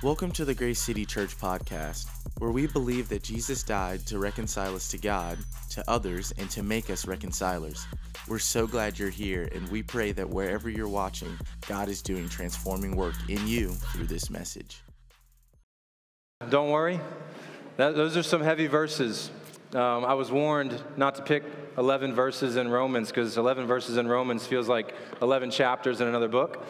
[0.00, 2.06] Welcome to the Grace City Church podcast,
[2.38, 5.38] where we believe that Jesus died to reconcile us to God,
[5.70, 7.84] to others, and to make us reconcilers.
[8.28, 11.36] We're so glad you're here, and we pray that wherever you're watching,
[11.66, 14.84] God is doing transforming work in you through this message.
[16.48, 17.00] Don't worry,
[17.76, 19.32] that, those are some heavy verses.
[19.72, 21.42] Um, I was warned not to pick
[21.76, 26.28] 11 verses in Romans because 11 verses in Romans feels like 11 chapters in another
[26.28, 26.64] book.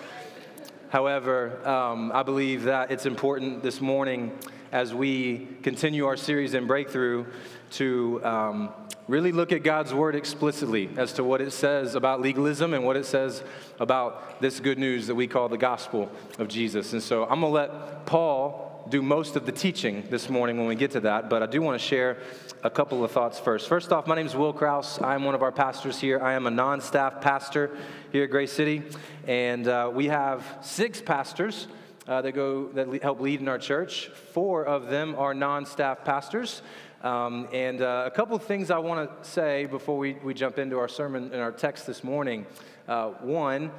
[0.90, 4.32] However, um, I believe that it's important this morning
[4.72, 7.26] as we continue our series in Breakthrough
[7.72, 8.70] to um,
[9.06, 12.96] really look at God's Word explicitly as to what it says about legalism and what
[12.96, 13.42] it says
[13.80, 16.94] about this good news that we call the gospel of Jesus.
[16.94, 20.66] And so I'm going to let Paul do most of the teaching this morning when
[20.66, 22.18] we get to that, but I do want to share
[22.62, 23.68] a couple of thoughts first.
[23.68, 24.98] First off, my name is Will Krause.
[25.00, 26.20] I am one of our pastors here.
[26.22, 27.76] I am a non staff pastor
[28.12, 28.82] here at Grace City,
[29.26, 31.68] and uh, we have six pastors.
[32.06, 34.08] Uh, that go that help lead in our church.
[34.32, 36.62] Four of them are non-staff pastors,
[37.02, 40.58] um, and uh, a couple of things I want to say before we, we jump
[40.58, 42.46] into our sermon and our text this morning.
[42.88, 43.70] Uh, one,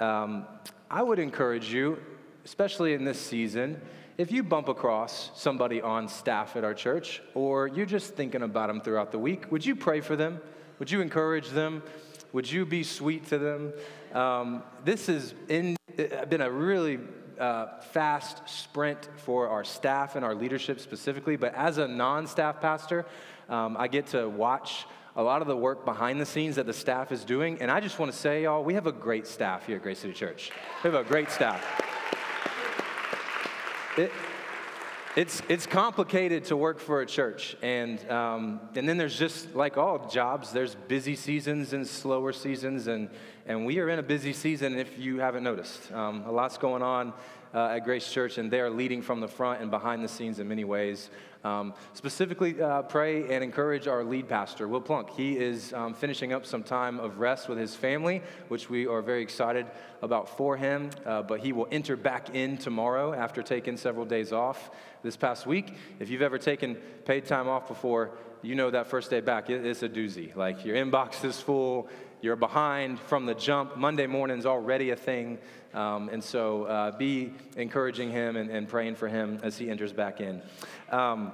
[0.00, 0.46] um,
[0.90, 1.98] I would encourage you,
[2.46, 3.82] especially in this season,
[4.16, 8.68] if you bump across somebody on staff at our church, or you're just thinking about
[8.68, 10.40] them throughout the week, would you pray for them?
[10.78, 11.82] Would you encourage them?
[12.32, 13.72] Would you be sweet to them?
[14.12, 17.00] Um, this has uh, been a really
[17.38, 22.60] uh, fast sprint for our staff and our leadership specifically, but as a non staff
[22.60, 23.06] pastor,
[23.48, 26.72] um, I get to watch a lot of the work behind the scenes that the
[26.72, 27.60] staff is doing.
[27.60, 30.00] And I just want to say, y'all, we have a great staff here at Grace
[30.00, 30.50] City Church.
[30.82, 31.93] We have a great staff.
[33.96, 34.10] It,
[35.14, 37.56] it's, it's complicated to work for a church.
[37.62, 42.88] And, um, and then there's just like all jobs, there's busy seasons and slower seasons.
[42.88, 43.08] And,
[43.46, 45.92] and we are in a busy season if you haven't noticed.
[45.92, 47.12] Um, a lot's going on
[47.54, 50.40] uh, at Grace Church, and they are leading from the front and behind the scenes
[50.40, 51.10] in many ways.
[51.44, 55.10] Um, specifically, uh, pray and encourage our lead pastor, Will Plunk.
[55.10, 59.02] He is um, finishing up some time of rest with his family, which we are
[59.02, 59.66] very excited
[60.00, 60.88] about for him.
[61.04, 64.70] Uh, but he will enter back in tomorrow after taking several days off
[65.02, 65.74] this past week.
[66.00, 69.82] If you've ever taken paid time off before, you know that first day back, it's
[69.82, 70.34] a doozy.
[70.34, 71.88] Like your inbox is full,
[72.22, 73.76] you're behind from the jump.
[73.76, 75.38] Monday morning's already a thing.
[75.74, 79.92] Um, and so uh, be encouraging him and, and, praying for him as he enters
[79.92, 80.40] back in.
[80.90, 81.32] Um,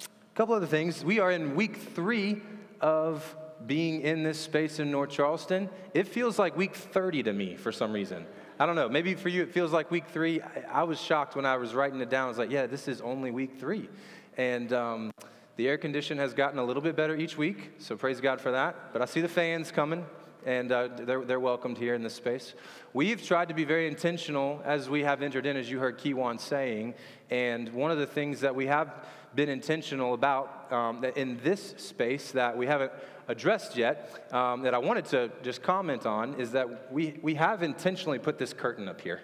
[0.00, 1.04] a couple other things.
[1.04, 2.40] We are in week three
[2.80, 3.36] of
[3.66, 5.68] being in this space in North Charleston.
[5.92, 8.24] It feels like week 30 to me for some reason.
[8.58, 8.88] I don't know.
[8.88, 10.40] Maybe for you it feels like week three.
[10.40, 12.24] I, I was shocked when I was writing it down.
[12.24, 13.90] I was like, yeah, this is only week three.
[14.38, 15.10] And um,
[15.56, 18.52] the air condition has gotten a little bit better each week, so praise God for
[18.52, 18.92] that.
[18.94, 20.06] But I see the fans coming
[20.46, 22.54] and uh, they're, they're welcomed here in this space.
[22.92, 26.40] We've tried to be very intentional as we have entered in, as you heard Kiwan
[26.40, 26.94] saying,
[27.30, 28.92] and one of the things that we have
[29.34, 32.92] been intentional about um, in this space that we haven't
[33.28, 37.62] addressed yet, um, that I wanted to just comment on, is that we, we have
[37.62, 39.20] intentionally put this curtain up here.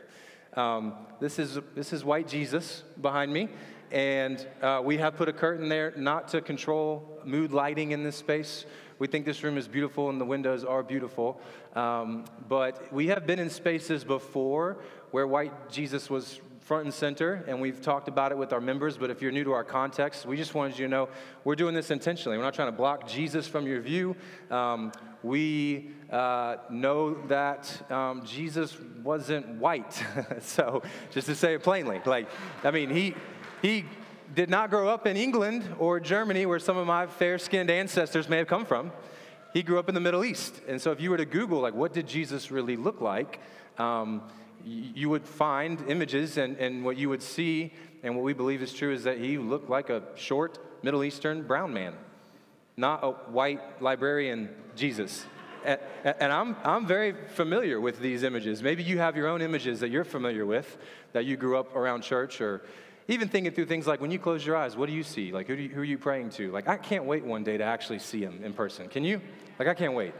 [0.54, 3.48] Um, this, is, this is white Jesus behind me,
[3.90, 8.16] and uh, we have put a curtain there not to control mood lighting in this
[8.16, 8.64] space.
[8.98, 11.40] We think this room is beautiful and the windows are beautiful.
[11.74, 14.78] Um, but we have been in spaces before
[15.10, 18.98] where white Jesus was front and center, and we've talked about it with our members.
[18.98, 21.08] But if you're new to our context, we just wanted you to know
[21.42, 22.36] we're doing this intentionally.
[22.36, 24.14] We're not trying to block Jesus from your view.
[24.50, 24.92] Um,
[25.22, 30.04] we uh, know that um, Jesus wasn't white.
[30.42, 32.28] so, just to say it plainly, like,
[32.62, 33.14] I mean, he,
[33.62, 33.86] he
[34.34, 38.28] did not grow up in England or Germany, where some of my fair skinned ancestors
[38.28, 38.92] may have come from.
[39.52, 40.60] He grew up in the Middle East.
[40.68, 43.40] And so, if you were to Google, like, what did Jesus really look like?
[43.78, 44.22] Um,
[44.64, 47.72] you would find images, and, and what you would see,
[48.02, 51.46] and what we believe is true, is that he looked like a short Middle Eastern
[51.46, 51.94] brown man,
[52.76, 55.24] not a white librarian Jesus.
[55.64, 58.62] And, and I'm, I'm very familiar with these images.
[58.62, 60.76] Maybe you have your own images that you're familiar with,
[61.12, 62.62] that you grew up around church or
[63.08, 65.32] even thinking through things like when you close your eyes, what do you see?
[65.32, 66.52] Like, who, you, who are you praying to?
[66.52, 68.88] Like, I can't wait one day to actually see him in person.
[68.88, 69.20] Can you?
[69.58, 70.12] Like, I can't wait.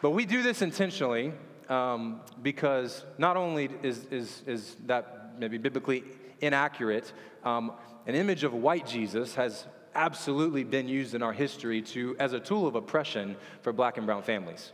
[0.00, 1.32] But we do this intentionally
[1.68, 6.04] um, because not only is, is, is that maybe biblically
[6.40, 7.12] inaccurate,
[7.44, 7.72] um,
[8.06, 9.66] an image of white Jesus has
[9.96, 14.06] absolutely been used in our history to, as a tool of oppression for black and
[14.06, 14.70] brown families.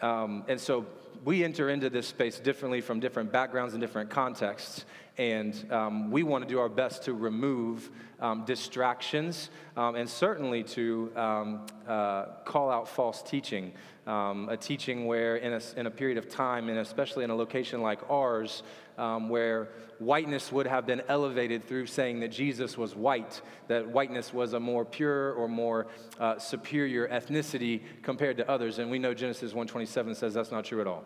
[0.00, 0.86] Um, and so
[1.24, 4.84] we enter into this space differently from different backgrounds and different contexts.
[5.16, 7.90] And um, we want to do our best to remove
[8.20, 13.72] um, distractions um, and certainly to um, uh, call out false teaching.
[14.06, 17.34] Um, a teaching where, in a, in a period of time, and especially in a
[17.34, 18.62] location like ours,
[18.98, 19.68] um, where
[19.98, 24.60] whiteness would have been elevated through saying that Jesus was white, that whiteness was a
[24.60, 25.86] more pure or more
[26.20, 28.78] uh, superior ethnicity compared to others.
[28.78, 31.04] And we know Genesis 1:27 says that's not true at all.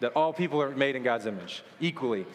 [0.00, 2.26] That all people are made in God's image equally.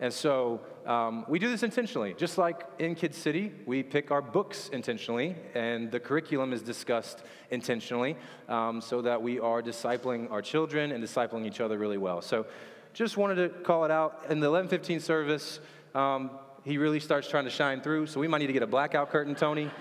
[0.00, 2.14] And so um, we do this intentionally.
[2.14, 7.22] Just like in Kid City, we pick our books intentionally, and the curriculum is discussed
[7.50, 8.16] intentionally
[8.48, 12.22] um, so that we are discipling our children and discipling each other really well.
[12.22, 12.46] So
[12.94, 14.24] just wanted to call it out.
[14.30, 15.60] In the 1115 service,
[15.94, 16.30] um,
[16.64, 19.10] he really starts trying to shine through, so we might need to get a blackout
[19.10, 19.70] curtain, Tony.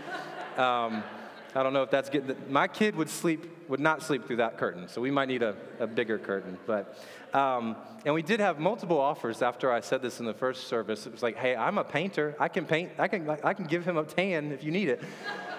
[0.57, 1.03] Um,
[1.55, 2.35] I don't know if that's getting.
[2.49, 5.55] My kid would sleep, would not sleep through that curtain, so we might need a,
[5.79, 6.57] a bigger curtain.
[6.67, 6.99] But,
[7.33, 11.07] um, and we did have multiple offers after I said this in the first service.
[11.07, 12.35] It was like, hey, I'm a painter.
[12.39, 12.91] I can paint.
[12.99, 15.01] I can, I can give him a tan if you need it.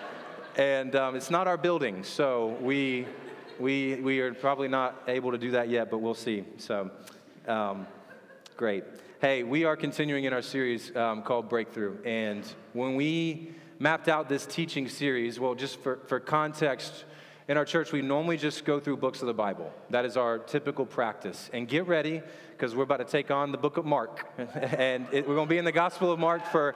[0.56, 3.06] and um, it's not our building, so we,
[3.58, 6.44] we, we are probably not able to do that yet, but we'll see.
[6.58, 6.91] So.
[7.46, 7.87] Um,
[8.56, 8.84] great.
[9.20, 11.96] Hey, we are continuing in our series um, called Breakthrough.
[12.04, 12.44] And
[12.75, 17.04] when we mapped out this teaching series, well, just for, for context,
[17.48, 19.72] in our church, we normally just go through books of the Bible.
[19.88, 21.48] That is our typical practice.
[21.52, 22.22] And get ready,
[22.52, 24.28] because we're about to take on the book of Mark.
[24.38, 26.75] and it, we're going to be in the Gospel of Mark for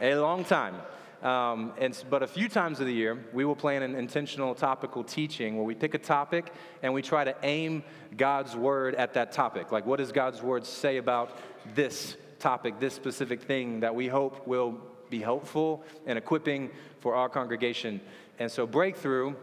[0.00, 0.74] a long time.
[1.22, 5.04] Um, and, but a few times of the year, we will plan an intentional topical
[5.04, 6.52] teaching where we pick a topic
[6.82, 7.82] and we try to aim
[8.16, 9.70] God's word at that topic.
[9.70, 11.36] Like, what does God's word say about
[11.74, 14.78] this topic, this specific thing that we hope will
[15.10, 16.70] be helpful and equipping
[17.00, 18.00] for our congregation?
[18.38, 19.34] And so, breakthrough,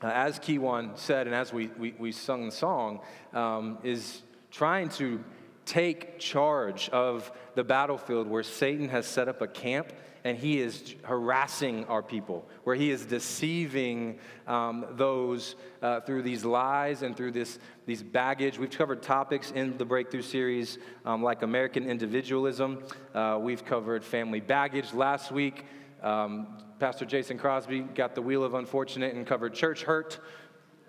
[0.00, 3.00] uh, as Kiwan said, and as we, we, we sung the song,
[3.32, 4.22] um, is
[4.52, 5.22] trying to
[5.64, 9.92] take charge of the battlefield where Satan has set up a camp
[10.28, 16.44] and he is harassing our people, where he is deceiving um, those uh, through these
[16.44, 18.58] lies and through this these baggage.
[18.58, 20.76] We've covered topics in the Breakthrough series
[21.06, 22.84] um, like American individualism.
[23.14, 25.64] Uh, we've covered family baggage last week.
[26.02, 30.18] Um, Pastor Jason Crosby got the wheel of unfortunate and covered church hurt.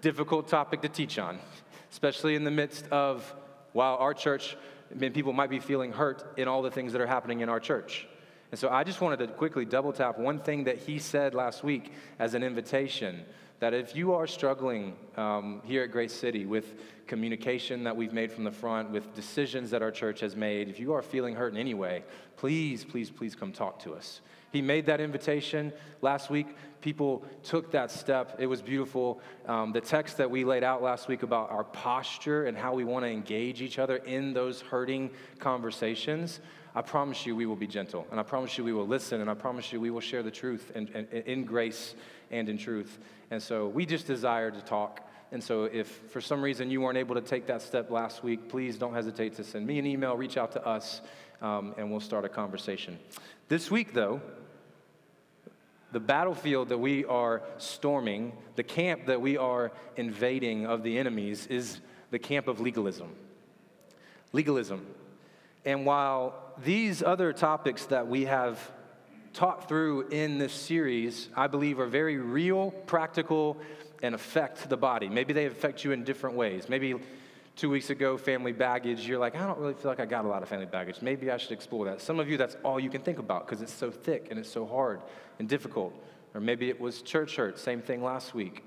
[0.01, 1.39] Difficult topic to teach on,
[1.89, 3.33] especially in the midst of
[3.71, 4.57] while our church,
[4.99, 8.05] people might be feeling hurt in all the things that are happening in our church.
[8.51, 11.63] And so I just wanted to quickly double tap one thing that he said last
[11.63, 13.23] week as an invitation
[13.59, 16.75] that if you are struggling um, here at Grace City with
[17.07, 20.79] communication that we've made from the front, with decisions that our church has made, if
[20.79, 22.03] you are feeling hurt in any way,
[22.37, 24.21] please, please, please come talk to us.
[24.51, 25.71] He made that invitation
[26.01, 26.47] last week.
[26.81, 28.37] People took that step.
[28.39, 29.21] It was beautiful.
[29.45, 32.83] Um, the text that we laid out last week about our posture and how we
[32.83, 36.39] want to engage each other in those hurting conversations
[36.75, 39.29] I promise you we will be gentle, and I promise you we will listen, and
[39.29, 41.95] I promise you we will share the truth and, and, in grace
[42.29, 42.99] and in truth.
[43.31, 45.07] And so we just desire to talk.
[45.31, 48.49] And so if for some reason you weren't able to take that step last week,
[48.49, 51.01] please don't hesitate to send me an email, reach out to us,
[51.41, 52.99] um, and we'll start a conversation.
[53.47, 54.21] This week, though,
[55.91, 61.47] the battlefield that we are storming, the camp that we are invading of the enemies,
[61.47, 61.79] is
[62.11, 63.09] the camp of legalism.
[64.31, 64.85] Legalism.
[65.65, 68.59] And while these other topics that we have
[69.33, 73.57] taught through in this series, I believe, are very real, practical,
[74.01, 75.09] and affect the body.
[75.09, 76.69] Maybe they affect you in different ways.
[76.69, 76.95] Maybe
[77.55, 80.27] two weeks ago, family baggage, you're like, I don't really feel like I got a
[80.27, 81.01] lot of family baggage.
[81.01, 82.01] Maybe I should explore that.
[82.01, 84.49] Some of you, that's all you can think about because it's so thick and it's
[84.49, 85.01] so hard
[85.39, 85.93] and difficult.
[86.33, 88.63] Or maybe it was church hurt, same thing last week.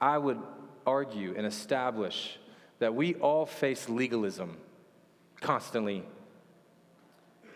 [0.00, 0.40] I would
[0.86, 2.38] argue and establish
[2.78, 4.56] that we all face legalism
[5.40, 6.02] constantly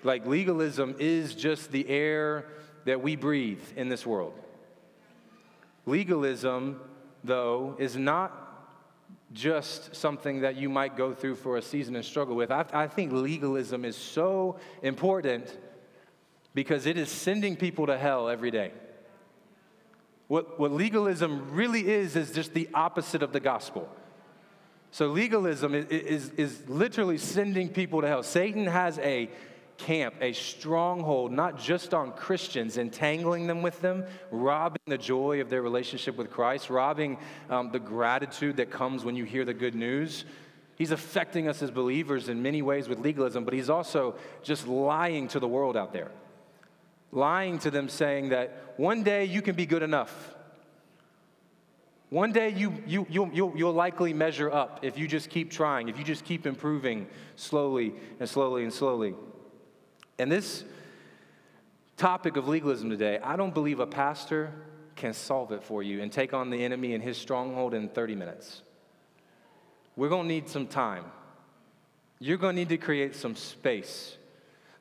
[0.02, 2.46] like legalism is just the air
[2.84, 4.34] that we breathe in this world.
[5.86, 6.80] Legalism,
[7.24, 8.48] though, is not
[9.32, 12.50] just something that you might go through for a season and struggle with.
[12.50, 15.54] I, I, think legalism is so important
[16.54, 18.72] because it is sending people to hell every day.
[20.28, 23.88] What, what legalism really is, is just the opposite of the gospel.
[24.90, 28.22] So, legalism is, is, is literally sending people to hell.
[28.22, 29.28] Satan has a
[29.78, 35.48] camp, a stronghold, not just on Christians, entangling them with them, robbing the joy of
[35.48, 37.16] their relationship with Christ, robbing
[37.48, 40.24] um, the gratitude that comes when you hear the good news.
[40.76, 45.28] He's affecting us as believers in many ways with legalism, but he's also just lying
[45.28, 46.10] to the world out there.
[47.10, 50.34] Lying to them, saying that one day you can be good enough.
[52.10, 55.88] One day you, you, you'll, you'll, you'll likely measure up if you just keep trying,
[55.88, 57.06] if you just keep improving
[57.36, 59.14] slowly and slowly and slowly.
[60.18, 60.64] And this
[61.96, 64.52] topic of legalism today, I don't believe a pastor
[64.96, 68.16] can solve it for you and take on the enemy and his stronghold in 30
[68.16, 68.62] minutes.
[69.96, 71.04] We're going to need some time.
[72.18, 74.16] You're going to need to create some space.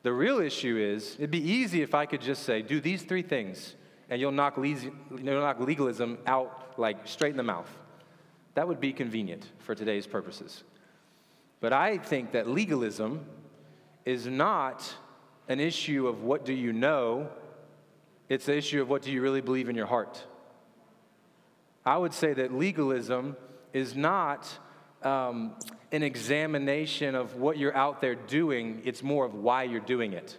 [0.03, 3.21] The real issue is it'd be easy if I could just say, do these three
[3.21, 3.75] things,
[4.09, 7.69] and you'll knock, legalism out like straight in the mouth.
[8.55, 10.63] That would be convenient for today's purposes.
[11.59, 13.25] But I think that legalism
[14.05, 14.95] is not
[15.47, 17.29] an issue of what do you know,
[18.29, 20.25] it's the issue of what do you really believe in your heart.
[21.85, 23.37] I would say that legalism
[23.73, 24.47] is not
[25.03, 25.55] um,
[25.91, 30.37] an examination of what you're out there doing, it's more of why you're doing it.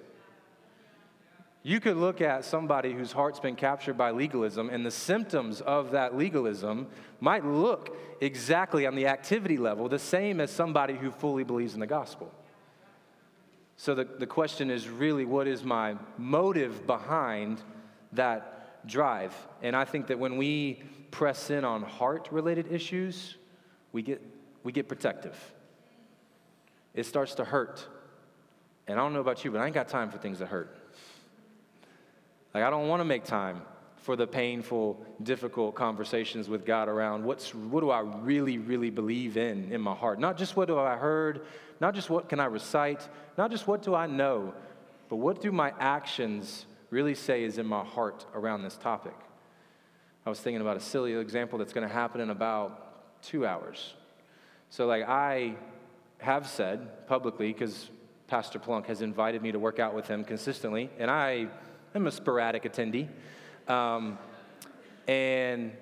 [1.62, 5.90] You could look at somebody whose heart's been captured by legalism, and the symptoms of
[5.90, 6.86] that legalism
[7.20, 11.80] might look exactly on the activity level the same as somebody who fully believes in
[11.80, 12.32] the gospel.
[13.78, 17.62] So the, the question is really what is my motive behind
[18.12, 19.32] that drive?
[19.62, 20.82] And I think that when we
[21.12, 23.36] press in on heart related issues,
[23.92, 24.20] we get,
[24.64, 25.36] we get protective.
[26.92, 27.86] It starts to hurt.
[28.88, 30.76] And I don't know about you, but I ain't got time for things that hurt.
[32.52, 33.62] Like, I don't want to make time
[33.98, 39.36] for the painful, difficult conversations with God around what's, what do I really, really believe
[39.36, 40.18] in in my heart.
[40.18, 41.46] Not just what do I heard,
[41.80, 44.54] not just what can I recite, not just what do I know,
[45.08, 49.14] but what do my actions really say is in my heart around this topic.
[50.26, 53.94] I was thinking about a silly example that's going to happen in about two hours.
[54.70, 55.54] So, like, I
[56.18, 57.90] have said publicly, because
[58.26, 61.48] Pastor Plunk has invited me to work out with him consistently, and I
[61.94, 63.08] am a sporadic attendee.
[63.68, 64.18] Um,
[65.06, 65.72] and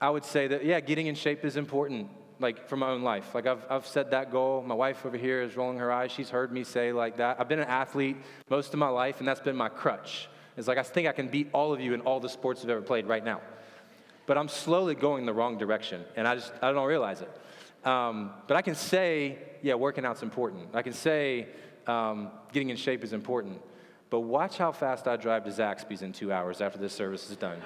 [0.00, 2.08] I would say that, yeah, getting in shape is important,
[2.40, 3.34] like for my own life.
[3.34, 4.62] Like I've, I've set that goal.
[4.62, 6.10] My wife over here is rolling her eyes.
[6.10, 7.38] She's heard me say like that.
[7.38, 8.16] I've been an athlete
[8.48, 10.28] most of my life, and that's been my crutch.
[10.56, 12.70] It's like I think I can beat all of you in all the sports I've
[12.70, 13.40] ever played right now.
[14.26, 17.30] But I'm slowly going the wrong direction, and I just I don't realize it.
[17.86, 20.74] Um, but I can say, yeah, working out's important.
[20.74, 21.48] I can say
[21.86, 23.60] um, getting in shape is important.
[24.10, 27.36] But watch how fast I drive to Zaxby's in two hours after this service is
[27.36, 27.58] done.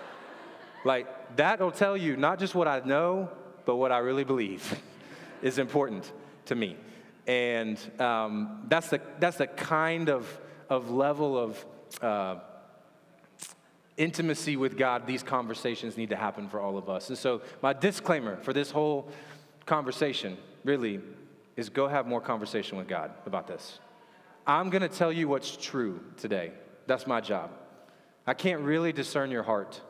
[0.84, 3.30] like, that'll tell you not just what I know,
[3.70, 4.82] but what I really believe
[5.42, 6.10] is important
[6.46, 6.76] to me.
[7.28, 10.26] And um, that's, the, that's the kind of,
[10.68, 11.64] of level of
[12.02, 12.40] uh,
[13.96, 17.10] intimacy with God these conversations need to happen for all of us.
[17.10, 19.08] And so, my disclaimer for this whole
[19.66, 21.00] conversation really
[21.56, 23.78] is go have more conversation with God about this.
[24.48, 26.50] I'm going to tell you what's true today.
[26.88, 27.52] That's my job.
[28.26, 29.80] I can't really discern your heart.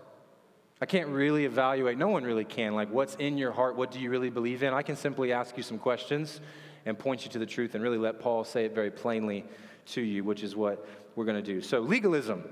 [0.80, 1.98] I can't really evaluate.
[1.98, 2.74] No one really can.
[2.74, 3.76] Like, what's in your heart?
[3.76, 4.72] What do you really believe in?
[4.72, 6.40] I can simply ask you some questions
[6.86, 9.44] and point you to the truth and really let Paul say it very plainly
[9.86, 11.60] to you, which is what we're going to do.
[11.60, 12.44] So, legalism.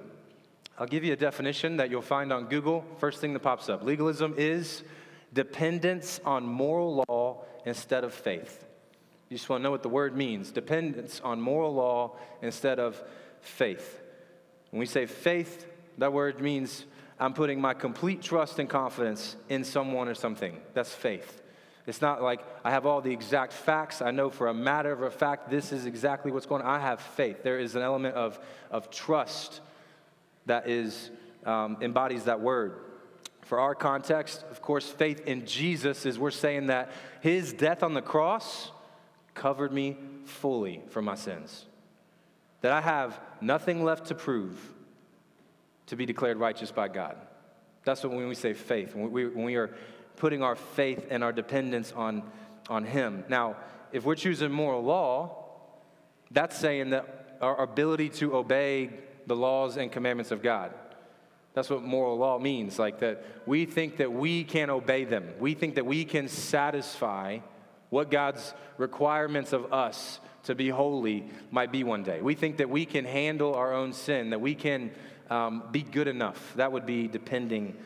[0.81, 2.85] I'll give you a definition that you'll find on Google.
[2.99, 4.85] First thing that pops up legalism is
[5.33, 8.65] dependence on moral law instead of faith.
[9.29, 13.03] You just want to know what the word means dependence on moral law instead of
[13.41, 14.01] faith.
[14.71, 15.67] When we say faith,
[15.99, 16.85] that word means
[17.21, 20.61] I'm putting my complete trust and confidence in someone or something.
[20.75, 21.43] That's faith.
[21.87, 24.03] It's not like I have all the exact facts.
[24.03, 26.69] I know for a matter of a fact this is exactly what's going on.
[26.69, 27.43] I have faith.
[27.43, 28.39] There is an element of,
[28.71, 29.61] of trust
[30.47, 31.11] that is
[31.47, 32.81] um, embodies that word.
[33.43, 36.91] For our context, of course, faith in Jesus is we're saying that
[37.23, 38.71] his death on the cross
[39.33, 39.97] covered me
[40.27, 41.65] fully for my sins.
[42.61, 44.59] That I have nothing left to prove
[45.89, 47.17] to be declared righteous by God.
[47.85, 49.75] That's what when we say faith, when we, when we are
[50.17, 52.23] putting our faith and our dependence on,
[52.69, 53.25] on Him.
[53.29, 53.57] Now,
[53.93, 55.45] if we're choosing moral law,
[56.31, 58.91] that's saying that our ability to obey
[59.27, 60.73] the laws and commandments of God.
[61.55, 62.79] That's what moral law means.
[62.79, 65.29] Like that we think that we can obey them.
[65.39, 67.39] We think that we can satisfy
[67.91, 72.21] what God's requirements of us to be holy might be one day.
[72.21, 74.91] We think that we can handle our own sin, that we can
[75.31, 76.55] um, be good enough.
[76.57, 77.77] That would be depending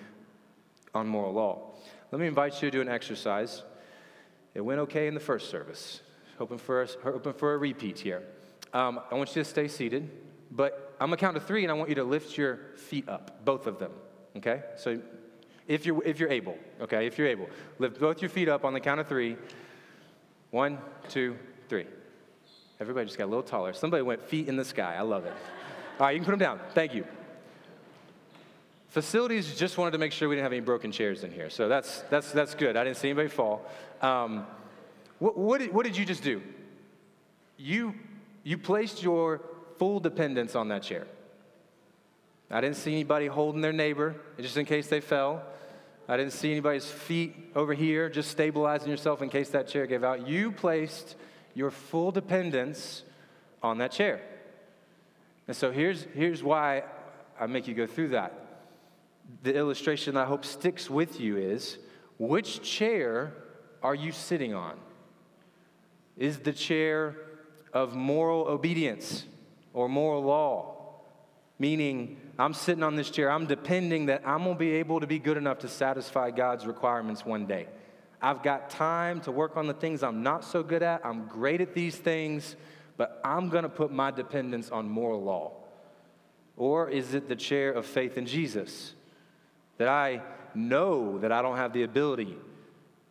[0.94, 1.72] on moral law.
[2.10, 3.62] Let me invite you to do an exercise.
[4.54, 6.02] It went okay in the first service.
[6.38, 8.22] Hoping for a, hoping for a repeat here.
[8.72, 10.10] Um, I want you to stay seated,
[10.50, 13.44] but I'm gonna count to three, and I want you to lift your feet up,
[13.44, 13.92] both of them.
[14.36, 14.62] Okay?
[14.76, 15.00] So,
[15.68, 18.72] if you're if you're able, okay, if you're able, lift both your feet up on
[18.72, 19.36] the count of three.
[20.50, 21.36] One, two,
[21.68, 21.86] three.
[22.78, 23.72] Everybody just got a little taller.
[23.72, 24.96] Somebody went feet in the sky.
[24.98, 25.32] I love it.
[25.98, 26.60] All right, you can put them down.
[26.74, 27.06] Thank you.
[28.92, 31.48] Facilities just wanted to make sure we didn't have any broken chairs in here.
[31.48, 32.76] So that's, that's, that's good.
[32.76, 33.64] I didn't see anybody fall.
[34.02, 34.46] Um,
[35.18, 36.42] what, what, did, what did you just do?
[37.56, 37.94] You
[38.44, 39.40] you placed your
[39.78, 41.06] full dependence on that chair.
[42.50, 45.42] I didn't see anybody holding their neighbor just in case they fell.
[46.08, 50.04] I didn't see anybody's feet over here just stabilizing yourself in case that chair gave
[50.04, 50.26] out.
[50.26, 51.16] You placed
[51.54, 53.04] your full dependence
[53.62, 54.20] on that chair.
[55.48, 56.82] And so here's, here's why
[57.40, 58.51] I make you go through that.
[59.42, 61.78] The illustration I hope sticks with you is
[62.18, 63.32] which chair
[63.82, 64.76] are you sitting on?
[66.16, 67.16] Is the chair
[67.72, 69.24] of moral obedience
[69.72, 70.68] or moral law?
[71.58, 75.18] Meaning, I'm sitting on this chair, I'm depending that I'm gonna be able to be
[75.18, 77.66] good enough to satisfy God's requirements one day.
[78.20, 81.04] I've got time to work on the things I'm not so good at.
[81.04, 82.56] I'm great at these things,
[82.96, 85.52] but I'm gonna put my dependence on moral law.
[86.56, 88.94] Or is it the chair of faith in Jesus?
[89.82, 90.22] That I
[90.54, 92.36] know that I don't have the ability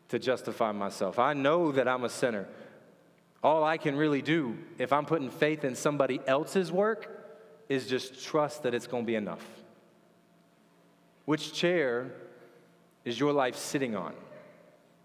[0.07, 1.19] to justify myself.
[1.19, 2.47] I know that I'm a sinner.
[3.43, 7.09] All I can really do, if I'm putting faith in somebody else's work,
[7.67, 9.45] is just trust that it's going to be enough.
[11.25, 12.13] Which chair
[13.03, 14.13] is your life sitting on?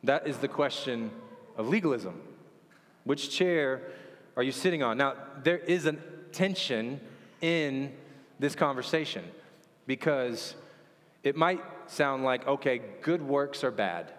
[0.04, 1.10] That is the question
[1.56, 2.22] of legalism.
[3.02, 3.82] Which chair
[4.36, 4.98] are you sitting on?
[4.98, 5.94] Now, there is a
[6.30, 7.00] tension
[7.40, 7.92] in
[8.38, 9.24] this conversation
[9.88, 10.54] because
[11.26, 14.12] it might sound like, okay, good works are bad.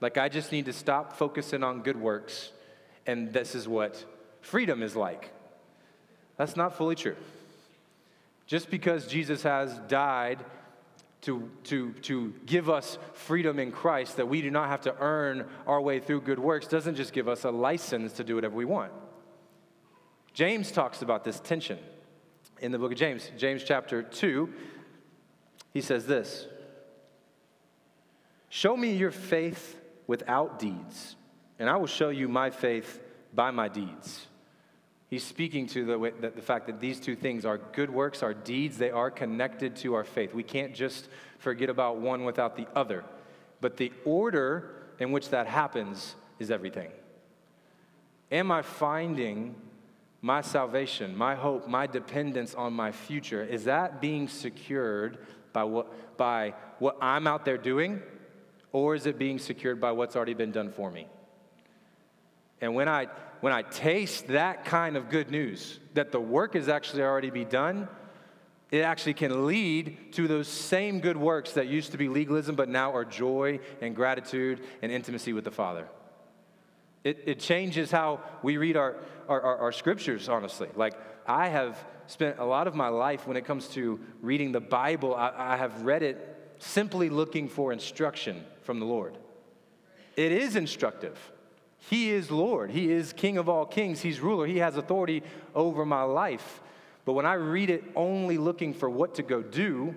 [0.00, 2.50] Like, I just need to stop focusing on good works,
[3.06, 4.04] and this is what
[4.40, 5.30] freedom is like.
[6.36, 7.16] That's not fully true.
[8.46, 10.44] Just because Jesus has died
[11.22, 15.46] to, to, to give us freedom in Christ, that we do not have to earn
[15.66, 18.64] our way through good works, doesn't just give us a license to do whatever we
[18.64, 18.92] want.
[20.32, 21.78] James talks about this tension
[22.60, 23.30] in the book of James.
[23.36, 24.52] James chapter 2,
[25.72, 26.46] he says this
[28.48, 31.16] Show me your faith without deeds,
[31.58, 33.00] and I will show you my faith
[33.34, 34.26] by my deeds.
[35.08, 38.34] He's speaking to the, the, the, fact that these two things, our good works, our
[38.34, 40.34] deeds, they are connected to our faith.
[40.34, 41.08] We can't just
[41.38, 43.04] forget about one without the other.
[43.62, 46.90] But the order in which that happens is everything.
[48.30, 49.54] Am I finding
[50.20, 53.42] my salvation, my hope, my dependence on my future?
[53.42, 55.18] Is that being secured
[55.52, 58.02] by what, by what I'm out there doing?
[58.72, 61.08] Or is it being secured by what's already been done for me?
[62.60, 63.06] And when I,
[63.40, 67.44] when I taste that kind of good news, that the work is actually already be
[67.44, 67.88] done,
[68.70, 72.68] it actually can lead to those same good works that used to be legalism, but
[72.68, 75.88] now are joy and gratitude and intimacy with the Father.
[77.04, 78.96] It, it changes how we read our,
[79.28, 80.68] our, our, our scriptures, honestly.
[80.74, 80.94] Like,
[81.26, 85.14] I have spent a lot of my life when it comes to reading the Bible,
[85.14, 89.16] I, I have read it simply looking for instruction from the Lord.
[90.16, 91.16] It is instructive.
[91.78, 92.70] He is Lord.
[92.70, 94.00] He is King of all kings.
[94.00, 94.46] He's ruler.
[94.46, 95.22] He has authority
[95.54, 96.60] over my life.
[97.04, 99.94] But when I read it only looking for what to go do,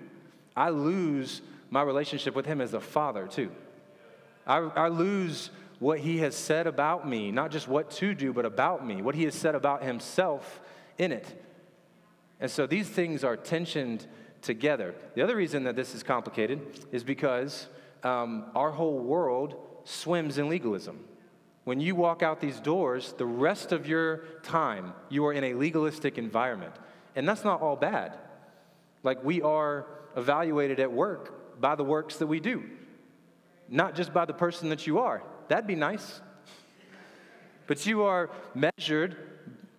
[0.54, 3.50] I lose my relationship with Him as a father, too.
[4.46, 8.44] I, I lose what He has said about me, not just what to do, but
[8.44, 10.60] about me, what He has said about Himself
[10.98, 11.42] in it.
[12.42, 14.04] And so these things are tensioned
[14.42, 14.96] together.
[15.14, 17.68] The other reason that this is complicated is because
[18.02, 21.04] um, our whole world swims in legalism.
[21.62, 25.54] When you walk out these doors, the rest of your time, you are in a
[25.54, 26.74] legalistic environment.
[27.14, 28.18] And that's not all bad.
[29.04, 32.64] Like we are evaluated at work by the works that we do,
[33.68, 35.22] not just by the person that you are.
[35.46, 36.20] That'd be nice.
[37.68, 39.16] But you are measured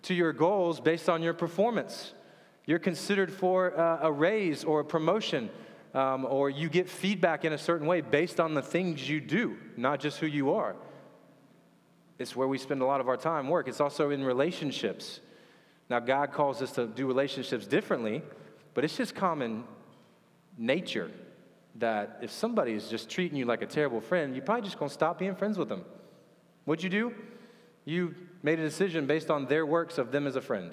[0.04, 2.14] to your goals based on your performance.
[2.66, 5.50] You're considered for a raise or a promotion,
[5.92, 9.56] um, or you get feedback in a certain way based on the things you do,
[9.76, 10.74] not just who you are.
[12.18, 13.68] It's where we spend a lot of our time work.
[13.68, 15.20] It's also in relationships.
[15.90, 18.22] Now, God calls us to do relationships differently,
[18.72, 19.64] but it's just common
[20.56, 21.10] nature
[21.76, 24.88] that if somebody is just treating you like a terrible friend, you're probably just going
[24.88, 25.84] to stop being friends with them.
[26.64, 27.14] What'd you do?
[27.84, 30.72] You made a decision based on their works of them as a friend.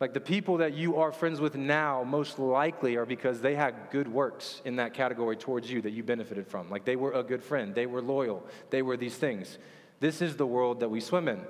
[0.00, 3.74] Like the people that you are friends with now, most likely are because they had
[3.90, 6.70] good works in that category towards you that you benefited from.
[6.70, 9.58] Like they were a good friend, they were loyal, they were these things.
[9.98, 11.40] This is the world that we swim in.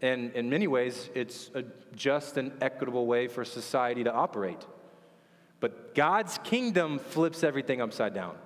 [0.00, 4.64] And in many ways, it's a just and equitable way for society to operate.
[5.60, 8.36] But God's kingdom flips everything upside down.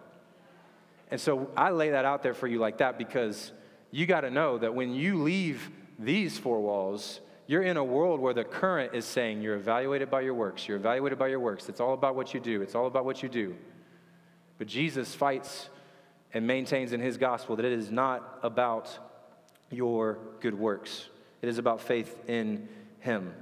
[1.10, 3.52] And so I lay that out there for you like that because
[3.90, 8.20] you got to know that when you leave these four walls, you're in a world
[8.20, 10.68] where the current is saying you're evaluated by your works.
[10.68, 11.68] You're evaluated by your works.
[11.68, 12.62] It's all about what you do.
[12.62, 13.56] It's all about what you do.
[14.56, 15.68] But Jesus fights
[16.32, 18.96] and maintains in his gospel that it is not about
[19.68, 21.08] your good works.
[21.42, 22.68] It is about faith in
[23.00, 23.34] Him.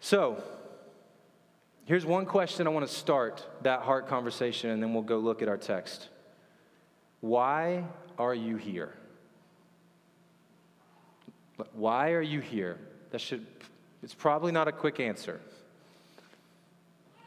[0.00, 0.42] So,
[1.84, 5.40] here's one question I want to start that heart conversation, and then we'll go look
[5.40, 6.08] at our text.
[7.20, 7.84] Why
[8.18, 8.92] are you here?
[11.72, 12.78] Why are you here?
[13.10, 13.46] That should,
[14.02, 15.40] it's probably not a quick answer.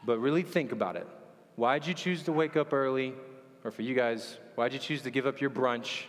[0.04, 1.06] But really think about it.
[1.56, 3.14] Why'd you choose to wake up early?
[3.64, 6.04] Or for you guys, why'd you choose to give up your brunch?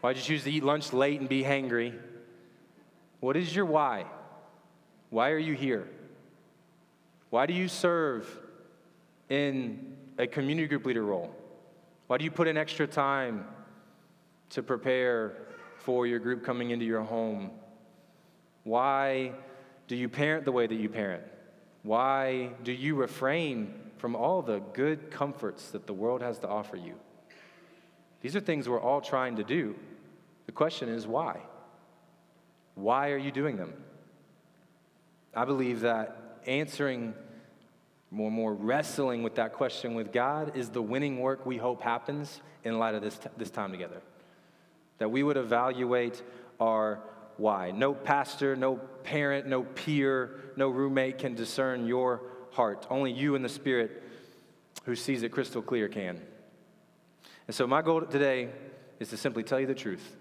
[0.00, 1.98] Why'd you choose to eat lunch late and be hangry?
[3.20, 4.04] What is your why?
[5.10, 5.88] Why are you here?
[7.30, 8.28] Why do you serve
[9.28, 11.34] in a community group leader role?
[12.06, 13.46] Why do you put in extra time
[14.50, 15.36] to prepare
[15.84, 17.50] for your group coming into your home?
[18.64, 19.32] Why
[19.86, 21.22] do you parent the way that you parent?
[21.82, 26.76] Why do you refrain from all the good comforts that the world has to offer
[26.76, 26.94] you?
[28.22, 29.76] These are things we're all trying to do.
[30.46, 31.40] The question is why?
[32.74, 33.74] Why are you doing them?
[35.34, 37.14] I believe that answering
[38.10, 41.82] more and more wrestling with that question with God is the winning work we hope
[41.82, 44.00] happens in light of this, t- this time together.
[44.98, 46.22] That we would evaluate
[46.60, 47.00] our
[47.36, 47.70] why.
[47.72, 52.86] No pastor, no parent, no peer, no roommate can discern your heart.
[52.90, 54.02] Only you and the Spirit
[54.84, 56.20] who sees it crystal clear can.
[57.46, 58.48] And so, my goal today
[59.00, 60.16] is to simply tell you the truth,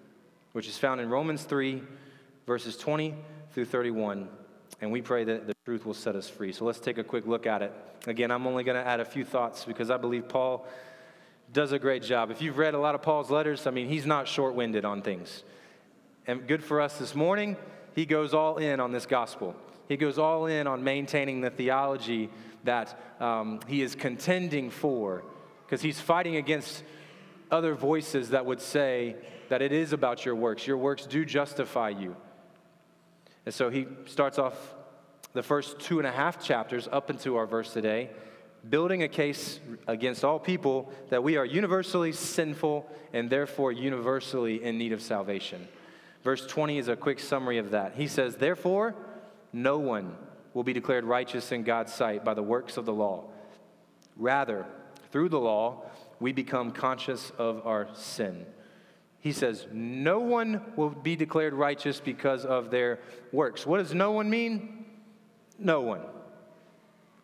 [0.51, 1.81] which is found in Romans 3,
[2.45, 3.15] verses 20
[3.51, 4.27] through 31.
[4.81, 6.51] And we pray that the truth will set us free.
[6.51, 7.73] So, let's take a quick look at it.
[8.07, 10.67] Again, I'm only going to add a few thoughts because I believe Paul
[11.53, 12.31] does a great job.
[12.31, 15.01] If you've read a lot of Paul's letters, I mean, he's not short winded on
[15.01, 15.43] things.
[16.25, 17.57] And good for us this morning,
[17.95, 19.55] he goes all in on this gospel.
[19.87, 22.29] He goes all in on maintaining the theology
[22.63, 25.23] that um, he is contending for,
[25.65, 26.83] because he's fighting against
[27.51, 29.15] other voices that would say
[29.49, 30.65] that it is about your works.
[30.65, 32.15] Your works do justify you.
[33.45, 34.55] And so he starts off
[35.33, 38.09] the first two and a half chapters up into our verse today,
[38.69, 44.78] building a case against all people that we are universally sinful and therefore universally in
[44.78, 45.67] need of salvation.
[46.23, 47.95] Verse 20 is a quick summary of that.
[47.95, 48.95] He says, Therefore,
[49.52, 50.15] no one
[50.54, 53.26] will be declared righteous in God's sight by the works of the law.
[54.15, 54.65] Rather,
[55.12, 55.84] through the law,
[56.19, 58.45] we become conscious of our sin.
[59.19, 62.99] He says, No one will be declared righteous because of their
[63.32, 63.65] works.
[63.65, 64.86] What does no one mean?
[65.60, 66.02] No one.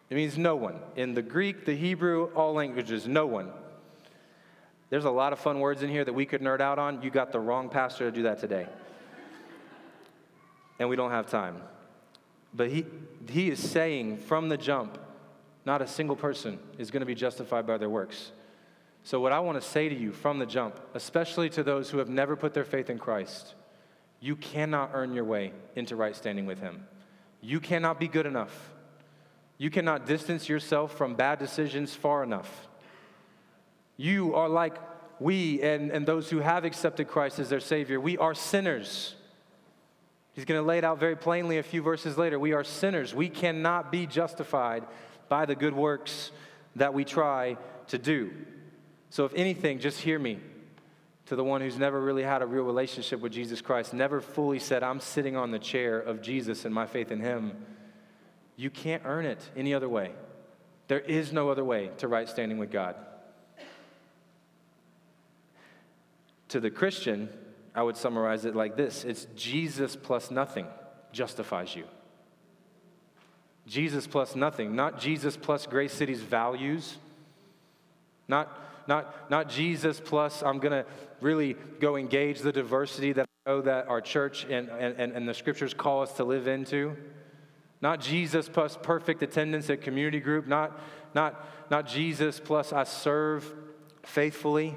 [0.10, 0.80] It means no one.
[0.96, 3.52] In the Greek, the Hebrew, all languages, no one.
[4.90, 7.02] There's a lot of fun words in here that we could nerd out on.
[7.04, 8.68] You got the wrong pastor to do that today
[10.80, 11.62] and we don't have time.
[12.54, 12.86] But he,
[13.30, 14.98] he is saying from the jump,
[15.66, 18.32] not a single person is going to be justified by their works.
[19.04, 22.00] So, what I want to say to you from the jump, especially to those who
[22.00, 23.54] have never put their faith in Christ,
[24.20, 26.86] you cannot earn your way into right standing with Him.
[27.42, 28.72] You cannot be good enough.
[29.60, 32.68] You cannot distance yourself from bad decisions far enough.
[33.98, 34.78] You are like
[35.20, 38.00] we and, and those who have accepted Christ as their Savior.
[38.00, 39.16] We are sinners.
[40.32, 42.40] He's going to lay it out very plainly a few verses later.
[42.40, 43.14] We are sinners.
[43.14, 44.86] We cannot be justified
[45.28, 46.32] by the good works
[46.78, 48.32] that we try to do.
[49.10, 50.40] So, if anything, just hear me
[51.26, 54.60] to the one who's never really had a real relationship with Jesus Christ, never fully
[54.60, 57.52] said, I'm sitting on the chair of Jesus and my faith in Him.
[58.60, 60.12] You can't earn it any other way.
[60.90, 62.94] There is no other way to right standing with God.
[66.50, 67.30] To the Christian,
[67.74, 70.68] I would summarize it like this it's Jesus plus nothing
[71.14, 71.86] justifies you.
[73.66, 76.98] Jesus plus nothing, not Jesus plus Grace City's values,
[78.28, 80.86] not, not, not Jesus plus I'm going to
[81.22, 85.34] really go engage the diversity that I know that our church and, and, and the
[85.34, 86.98] scriptures call us to live into.
[87.82, 90.80] Not Jesus plus perfect attendance at community group, not,
[91.16, 93.54] not, not Jesus plus I serve
[94.04, 94.76] faithfully.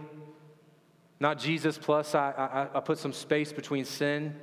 [1.18, 2.30] Not Jesus plus I,
[2.72, 4.34] I, I put some space between sin.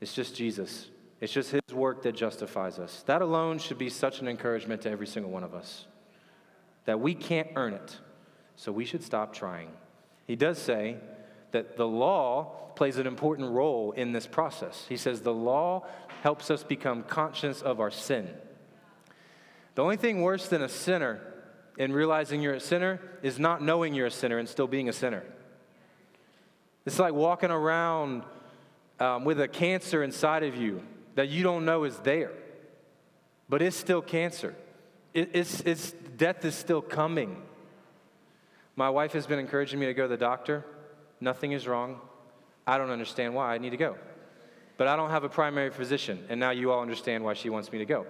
[0.00, 0.88] It's just Jesus.
[1.20, 3.02] It's just his work that justifies us.
[3.06, 5.86] That alone should be such an encouragement to every single one of us
[6.88, 7.98] that we can't earn it,
[8.56, 9.68] so we should stop trying.
[10.26, 10.96] He does say
[11.52, 14.86] that the law plays an important role in this process.
[14.88, 15.84] He says the law
[16.22, 18.28] helps us become conscious of our sin.
[19.74, 21.20] The only thing worse than a sinner
[21.76, 24.92] in realizing you're a sinner is not knowing you're a sinner and still being a
[24.92, 25.22] sinner.
[26.84, 28.22] It's like walking around
[28.98, 30.82] um, with a cancer inside of you
[31.14, 32.32] that you don't know is there,
[33.48, 34.54] but it's still cancer.
[35.14, 37.42] It, it's, it's, death is still coming.
[38.74, 40.64] My wife has been encouraging me to go to the doctor.
[41.20, 42.00] Nothing is wrong.
[42.66, 43.96] I don't understand why I need to go.
[44.76, 47.72] But I don't have a primary physician, and now you all understand why she wants
[47.72, 48.06] me to go.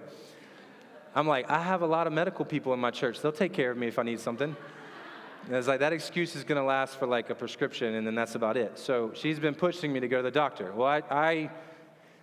[1.15, 3.21] I'm like, I have a lot of medical people in my church.
[3.21, 4.55] They'll take care of me if I need something.
[5.45, 8.13] And it's like that excuse is going to last for like a prescription, and then
[8.13, 8.77] that's about it.
[8.77, 10.71] So she's been pushing me to go to the doctor.
[10.71, 11.49] Well, I, I,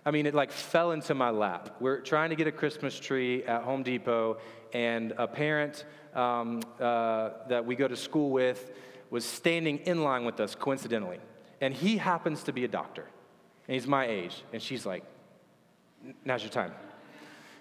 [0.05, 1.75] I mean, it like fell into my lap.
[1.81, 4.37] We're trying to get a Christmas tree at Home Depot,
[4.71, 8.71] and a parent um, uh, that we go to school with
[9.09, 11.19] was standing in line with us coincidentally.
[11.61, 13.05] And he happens to be a doctor,
[13.67, 14.43] and he's my age.
[14.53, 15.03] And she's like,
[16.23, 16.71] Now's your time.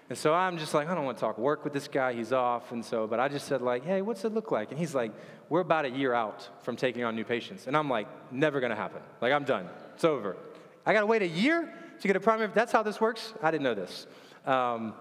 [0.09, 2.13] And so I'm just like, I don't want to talk work with this guy.
[2.13, 2.71] He's off.
[2.71, 4.71] And so, but I just said, like, hey, what's it look like?
[4.71, 5.13] And he's like,
[5.49, 7.67] we're about a year out from taking on new patients.
[7.67, 9.01] And I'm like, never going to happen.
[9.21, 9.69] Like, I'm done.
[9.95, 10.37] It's over.
[10.85, 12.51] I got to wait a year to get a primary.
[12.55, 13.35] That's how this works?
[13.43, 14.07] I didn't know this.
[14.45, 14.95] Um,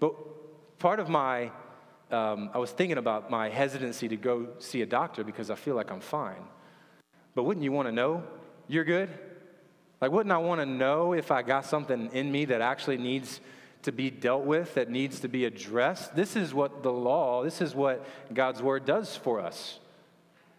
[0.00, 0.14] but
[0.80, 1.52] part of my,
[2.12, 5.74] um, I was thinking about my hesitancy to go see a doctor because I feel
[5.74, 6.42] like I'm fine.
[7.34, 8.22] But wouldn't you want to know
[8.68, 9.08] you're good?
[10.00, 13.40] Like, wouldn't I want to know if I got something in me that actually needs
[13.82, 16.14] to be dealt with, that needs to be addressed.
[16.14, 19.78] This is what the law, this is what God's word does for us.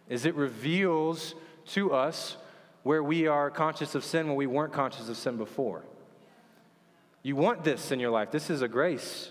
[0.08, 1.34] Is it reveals
[1.66, 2.36] to us
[2.82, 5.82] where we are conscious of sin when we weren't conscious of sin before.
[7.22, 8.30] You want this in your life.
[8.30, 9.30] This is a grace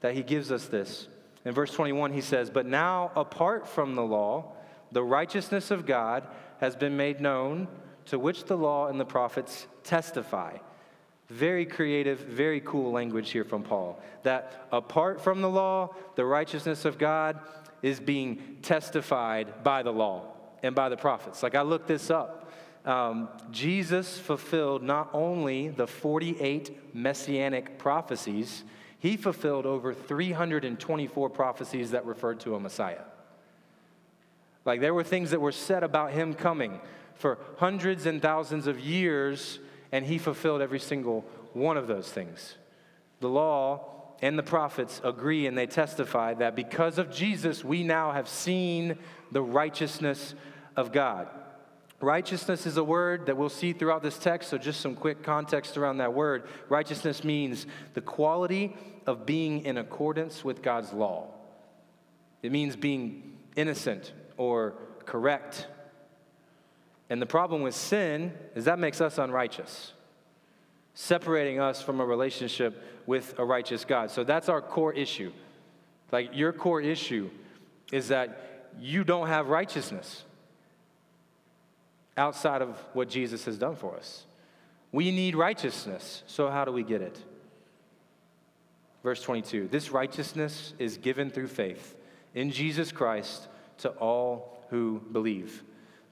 [0.00, 1.08] that he gives us this.
[1.44, 4.52] In verse 21 he says, "But now apart from the law,
[4.92, 6.26] the righteousness of God
[6.60, 7.68] has been made known,
[8.06, 10.58] to which the law and the prophets testify."
[11.28, 14.00] Very creative, very cool language here from Paul.
[14.22, 17.40] That apart from the law, the righteousness of God
[17.80, 20.24] is being testified by the law
[20.62, 21.42] and by the prophets.
[21.42, 22.50] Like I looked this up.
[22.84, 28.64] Um, Jesus fulfilled not only the 48 messianic prophecies,
[29.02, 33.02] he fulfilled over 324 prophecies that referred to a Messiah.
[34.64, 36.80] Like there were things that were said about him coming
[37.16, 39.58] for hundreds and thousands of years
[39.90, 42.54] and he fulfilled every single one of those things.
[43.18, 48.12] The law and the prophets agree and they testify that because of Jesus, we now
[48.12, 48.98] have seen
[49.32, 50.36] the righteousness
[50.76, 51.26] of God.
[52.02, 55.76] Righteousness is a word that we'll see throughout this text, so just some quick context
[55.78, 56.44] around that word.
[56.68, 61.28] Righteousness means the quality of being in accordance with God's law.
[62.42, 64.74] It means being innocent or
[65.06, 65.66] correct
[67.12, 69.92] and the problem with sin is that makes us unrighteous,
[70.94, 74.10] separating us from a relationship with a righteous God.
[74.10, 75.30] So that's our core issue.
[76.10, 77.28] Like your core issue
[77.92, 80.24] is that you don't have righteousness
[82.16, 84.26] outside of what Jesus has done for us.
[84.90, 86.22] We need righteousness.
[86.26, 87.18] So how do we get it?
[89.02, 91.96] Verse 22 This righteousness is given through faith
[92.34, 93.48] in Jesus Christ
[93.78, 95.62] to all who believe.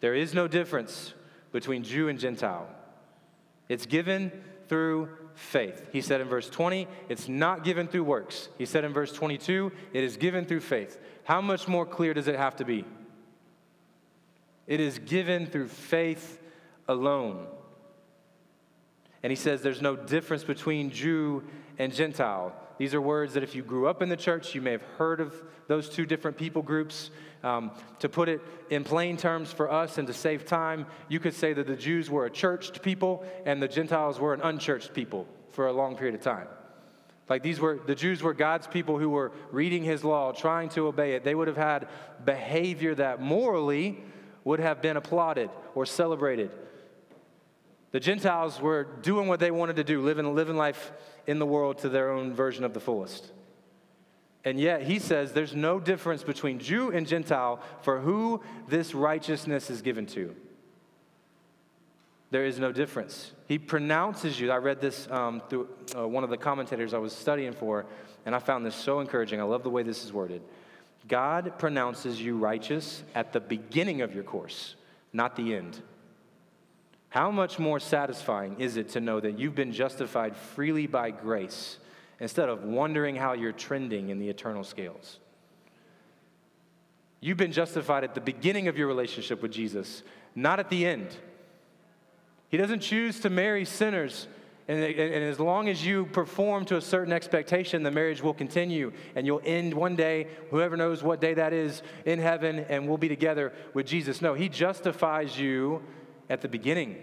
[0.01, 1.15] There is no difference
[1.53, 2.69] between Jew and Gentile.
[3.69, 4.33] It's given
[4.69, 5.89] through faith.
[5.93, 8.49] He said in verse 20, it's not given through works.
[8.59, 10.99] He said in verse 22, it is given through faith.
[11.25, 12.85] How much more clear does it have to be?
[14.71, 16.41] It is given through faith
[16.87, 17.45] alone.
[19.21, 21.43] And he says there's no difference between Jew
[21.77, 22.55] and Gentile.
[22.79, 25.21] These are words that if you grew up in the church, you may have heard
[25.21, 25.35] of
[25.67, 27.11] those two different people groups.
[27.43, 31.35] Um, to put it in plain terms for us and to save time, you could
[31.35, 35.27] say that the Jews were a churched people and the Gentiles were an unchurched people
[35.51, 36.47] for a long period of time.
[37.29, 40.87] Like these were, the Jews were God's people who were reading his law, trying to
[40.87, 41.25] obey it.
[41.25, 41.89] They would have had
[42.25, 44.05] behavior that morally
[44.45, 46.51] would have been applauded or celebrated.
[47.93, 50.93] The Gentiles were doing what they wanted to do, living, living life
[51.27, 53.33] in the world to their own version of the fullest.
[54.45, 59.69] And yet he says there's no difference between Jew and Gentile for who this righteousness
[59.71, 60.35] is given to.
[62.31, 63.33] There is no difference.
[63.49, 64.53] He pronounces you.
[64.53, 67.87] I read this um, through uh, one of the commentators I was studying for,
[68.25, 69.41] and I found this so encouraging.
[69.41, 70.41] I love the way this is worded.
[71.09, 74.75] God pronounces you righteous at the beginning of your course,
[75.13, 75.81] not the end.
[77.09, 81.79] How much more satisfying is it to know that you've been justified freely by grace?
[82.21, 85.19] instead of wondering how you're trending in the eternal scales.
[87.21, 90.03] You've been justified at the beginning of your relationship with Jesus,
[90.35, 91.09] not at the end.
[92.51, 94.27] He doesn't choose to marry sinners.
[94.71, 98.93] And, and, as long as you perform to a certain expectation, the marriage will continue
[99.17, 102.97] and you'll end one day, whoever knows what day that is, in heaven and we'll
[102.97, 104.23] be together with Jesus.
[104.23, 105.83] No, He justifies you
[106.29, 107.03] at the beginning.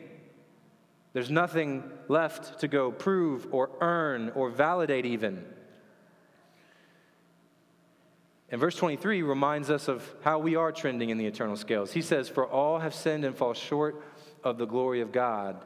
[1.11, 5.43] There's nothing left to go prove or earn or validate, even.
[8.47, 11.91] And verse 23 reminds us of how we are trending in the eternal scales.
[11.91, 14.01] He says, For all have sinned and fall short
[14.41, 15.65] of the glory of God.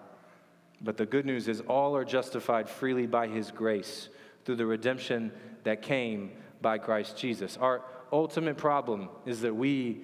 [0.84, 4.10] But the good news is all are justified freely by his grace
[4.46, 5.32] through the redemption
[5.64, 7.58] that came by Christ Jesus.
[7.58, 10.02] Our ultimate problem is that we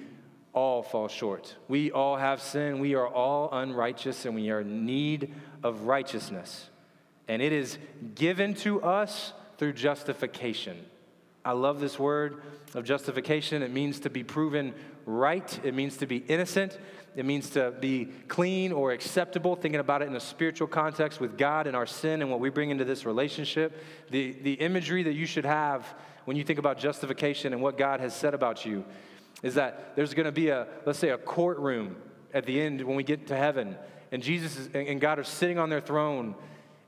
[0.53, 1.55] all fall short.
[1.67, 2.79] We all have sin.
[2.79, 6.69] We are all unrighteous and we are in need of righteousness.
[7.27, 7.77] And it is
[8.15, 10.85] given to us through justification.
[11.47, 12.41] I love this word
[12.73, 13.63] of justification.
[13.63, 14.73] It means to be proven
[15.05, 16.77] right, it means to be innocent,
[17.15, 21.37] it means to be clean or acceptable, thinking about it in a spiritual context with
[21.37, 23.81] God and our sin and what we bring into this relationship.
[24.11, 25.85] The, the imagery that you should have
[26.25, 28.83] when you think about justification and what God has said about you
[29.41, 31.95] is that there's going to be a, let's say, a courtroom
[32.33, 33.77] at the end when we get to heaven,
[34.11, 36.35] and Jesus and God are sitting on their throne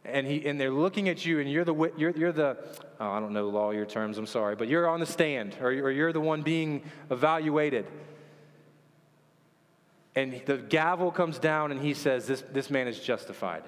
[0.05, 2.57] and, he, and they're looking at you, and you're the, you're, you're the
[2.99, 5.91] oh, I don't know lawyer terms, I'm sorry, but you're on the stand, or, or
[5.91, 7.85] you're the one being evaluated.
[10.15, 13.63] And the gavel comes down, and he says, This, this man is justified.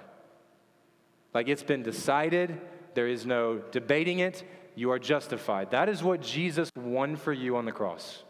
[1.34, 2.60] Like it's been decided,
[2.94, 4.44] there is no debating it,
[4.76, 5.72] you are justified.
[5.72, 8.24] That is what Jesus won for you on the cross.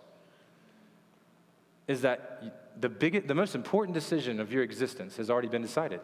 [1.88, 6.02] Is that the, biggest, the most important decision of your existence has already been decided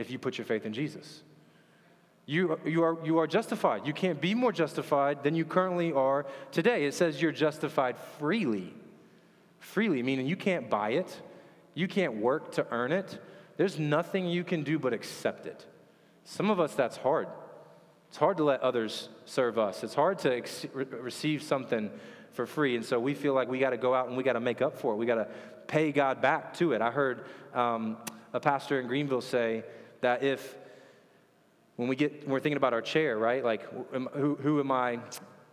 [0.00, 1.22] if you put your faith in Jesus.
[2.26, 3.86] You, you, are, you are justified.
[3.86, 6.84] You can't be more justified than you currently are today.
[6.84, 8.72] It says you're justified freely.
[9.58, 11.20] Freely, meaning you can't buy it,
[11.74, 13.18] you can't work to earn it.
[13.56, 15.66] There's nothing you can do but accept it.
[16.24, 17.28] Some of us, that's hard.
[18.08, 21.90] It's hard to let others serve us, it's hard to ex- receive something
[22.32, 22.76] for free.
[22.76, 24.62] And so we feel like we got to go out and we got to make
[24.62, 24.96] up for it.
[24.96, 25.28] We got to
[25.66, 26.80] pay God back to it.
[26.80, 27.96] I heard um,
[28.32, 29.64] a pastor in Greenville say
[30.00, 30.56] that if
[31.76, 33.44] when we get when we're thinking about our chair, right?
[33.44, 33.62] Like
[34.12, 34.98] who, who am I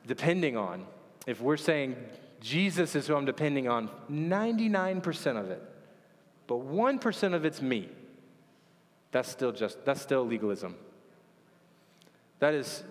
[0.05, 0.85] depending on?
[1.25, 1.95] If we're saying
[2.41, 5.61] Jesus is who I'm depending on, 99% of it,
[6.47, 7.89] but 1% of it's me.
[9.11, 10.75] That's still just that's still legalism.
[12.39, 12.83] That is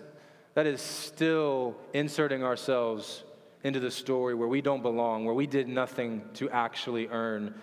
[0.55, 3.23] that is still inserting ourselves
[3.63, 7.53] into the story where we don't belong, where we did nothing to actually earn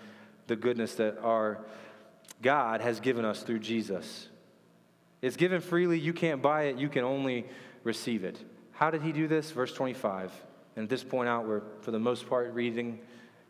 [0.47, 1.59] the goodness that our
[2.41, 4.29] God has given us through Jesus.
[5.21, 5.99] It's given freely.
[5.99, 6.77] You can't buy it.
[6.77, 7.45] You can only
[7.83, 8.37] receive it.
[8.71, 9.51] How did he do this?
[9.51, 10.31] Verse 25.
[10.75, 12.99] And at this point out, we're, for the most part, reading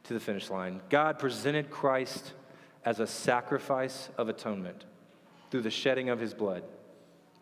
[0.04, 0.82] to the finish line.
[0.90, 2.34] God presented Christ
[2.86, 4.86] as a sacrifice of atonement
[5.50, 6.64] through the shedding of his blood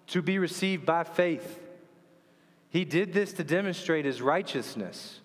[0.07, 1.59] to be received by faith.
[2.69, 5.19] He did this to demonstrate his righteousness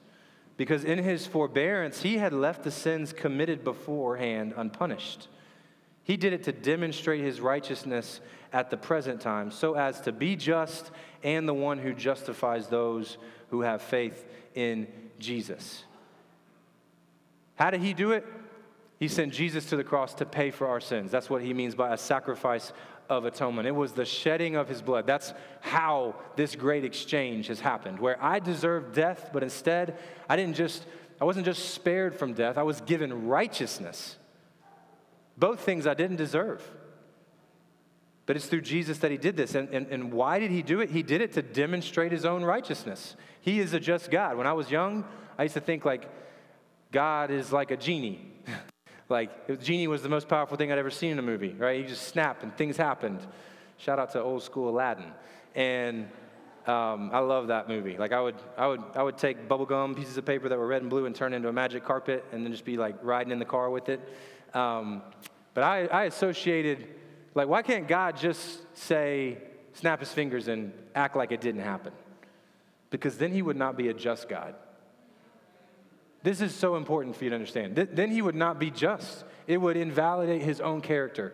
[0.57, 5.29] because in his forbearance, he had left the sins committed beforehand unpunished.
[6.09, 10.37] He did it to demonstrate his righteousness at the present time, so as to be
[10.37, 10.91] just
[11.23, 13.19] and the one who justifies those
[13.51, 15.85] who have faith in Jesus.
[17.57, 18.25] How did he do it?
[18.99, 21.11] He sent Jesus to the cross to pay for our sins.
[21.11, 22.73] That's what he means by a sacrifice
[23.11, 23.69] of atonement.
[23.69, 25.07] It was the shedding of his blood.
[25.07, 30.57] That's how this great exchange has happened, where I deserved death, but instead, I didn't
[30.57, 30.87] just,
[31.21, 34.17] I wasn't just spared from death, I was given righteousness.
[35.39, 36.63] Both things I didn't deserve.
[38.27, 39.55] But it's through Jesus that he did this.
[39.55, 40.91] And, and, and why did he do it?
[40.91, 43.17] He did it to demonstrate his own righteousness.
[43.41, 44.37] He is a just God.
[44.37, 45.05] When I was young,
[45.39, 46.11] I used to think like
[46.93, 48.31] God is like a genie.
[49.09, 51.81] like, genie was the most powerful thing I'd ever seen in a movie, right?
[51.81, 53.21] You just snap and things happened.
[53.79, 55.13] Shout out to old school Aladdin.
[55.55, 56.09] And
[56.67, 57.97] um, I love that movie.
[57.97, 60.67] Like I would, I would, I would take bubble gum pieces of paper that were
[60.67, 63.33] red and blue and turn into a magic carpet, and then just be like riding
[63.33, 64.01] in the car with it.
[64.55, 65.03] Um,
[65.55, 66.87] but I, I associated,
[67.35, 69.39] like, why can't God just say,
[69.75, 71.93] snap his fingers and act like it didn't happen?
[72.91, 74.55] Because then he would not be a just God.
[76.23, 77.77] This is so important for you to understand.
[77.77, 81.33] Th- then he would not be just, it would invalidate his own character.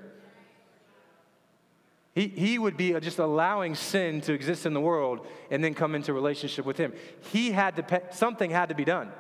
[2.14, 5.94] He, he would be just allowing sin to exist in the world and then come
[5.94, 6.92] into relationship with him.
[7.33, 9.11] He had to, pay, something had to be done.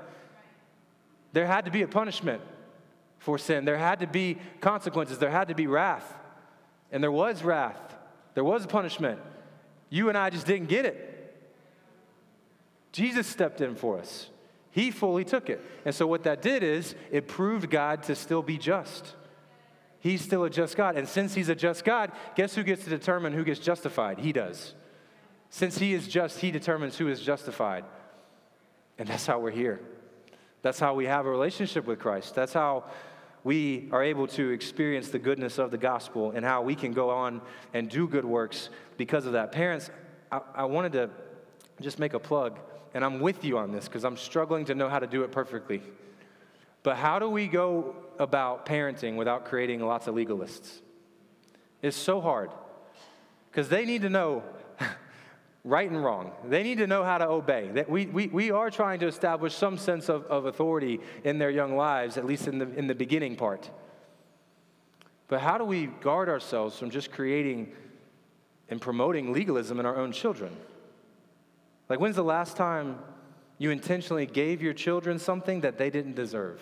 [1.32, 2.40] There had to be a punishment
[3.24, 3.64] for sin.
[3.64, 6.14] There had to be consequences, there had to be wrath.
[6.92, 7.96] And there was wrath,
[8.34, 9.18] there was punishment.
[9.88, 11.10] You and I just didn't get it.
[12.92, 14.28] Jesus stepped in for us.
[14.70, 15.60] He fully took it.
[15.84, 19.14] And so, what that did is it proved God to still be just.
[20.00, 20.96] He's still a just God.
[20.96, 24.18] And since He's a just God, guess who gets to determine who gets justified?
[24.18, 24.74] He does.
[25.48, 27.84] Since He is just, He determines who is justified.
[28.98, 29.80] And that's how we're here.
[30.62, 32.34] That's how we have a relationship with Christ.
[32.34, 32.84] That's how
[33.44, 37.10] we are able to experience the goodness of the gospel and how we can go
[37.10, 37.42] on
[37.74, 39.52] and do good works because of that.
[39.52, 39.90] Parents,
[40.32, 41.10] I, I wanted to
[41.80, 42.58] just make a plug,
[42.94, 45.30] and I'm with you on this because I'm struggling to know how to do it
[45.30, 45.82] perfectly.
[46.82, 50.80] But how do we go about parenting without creating lots of legalists?
[51.82, 52.50] It's so hard
[53.50, 54.42] because they need to know
[55.64, 56.30] right and wrong.
[56.44, 57.70] They need to know how to obey.
[57.72, 61.50] That we, we, we are trying to establish some sense of, of authority in their
[61.50, 63.70] young lives, at least in the, in the beginning part.
[65.28, 67.72] But how do we guard ourselves from just creating
[68.68, 70.54] and promoting legalism in our own children?
[71.88, 72.98] Like, when's the last time
[73.58, 76.60] you intentionally gave your children something that they didn't deserve?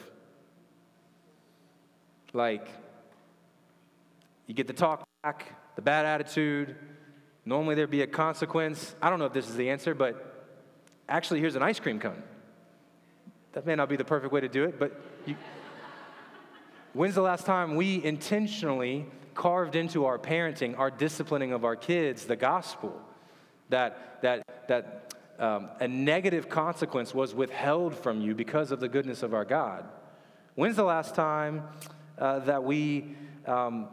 [2.33, 2.69] Like,
[4.47, 6.77] you get the talk back, the bad attitude.
[7.45, 8.95] Normally there'd be a consequence.
[9.03, 10.47] I don't know if this is the answer, but
[11.09, 12.23] actually, here's an ice cream cone.
[13.53, 15.37] That may not be the perfect way to do it, but you,
[16.93, 22.25] when's the last time we intentionally carved into our parenting, our disciplining of our kids,
[22.25, 23.01] the gospel?
[23.69, 29.23] That, that, that um, a negative consequence was withheld from you because of the goodness
[29.23, 29.85] of our God.
[30.55, 31.65] When's the last time
[32.19, 33.17] uh, that we
[33.47, 33.89] um,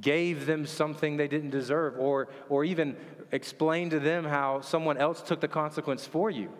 [0.00, 2.96] gave them something they didn't deserve, or, or even
[3.32, 6.50] explained to them how someone else took the consequence for you.